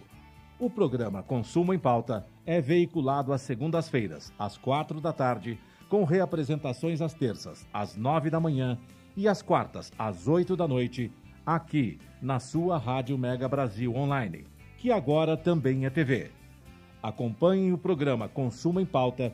O 0.59 0.69
programa 0.69 1.23
Consumo 1.23 1.73
em 1.73 1.79
Pauta 1.79 2.27
é 2.45 2.61
veiculado 2.61 3.33
às 3.33 3.41
segundas-feiras, 3.41 4.31
às 4.37 4.55
quatro 4.55 5.01
da 5.01 5.11
tarde, 5.11 5.57
com 5.89 6.03
reapresentações 6.03 7.01
às 7.01 7.15
terças, 7.15 7.65
às 7.73 7.95
nove 7.95 8.29
da 8.29 8.39
manhã 8.39 8.77
e 9.15 9.27
às 9.27 9.41
quartas, 9.41 9.91
às 9.97 10.27
oito 10.27 10.55
da 10.55 10.67
noite, 10.67 11.11
aqui 11.43 11.97
na 12.21 12.39
sua 12.39 12.77
Rádio 12.77 13.17
Mega 13.17 13.49
Brasil 13.49 13.95
Online, 13.95 14.45
que 14.77 14.91
agora 14.91 15.35
também 15.35 15.87
é 15.87 15.89
TV. 15.89 16.29
Acompanhem 17.01 17.73
o 17.73 17.79
programa 17.79 18.29
Consumo 18.29 18.79
em 18.79 18.85
Pauta 18.85 19.33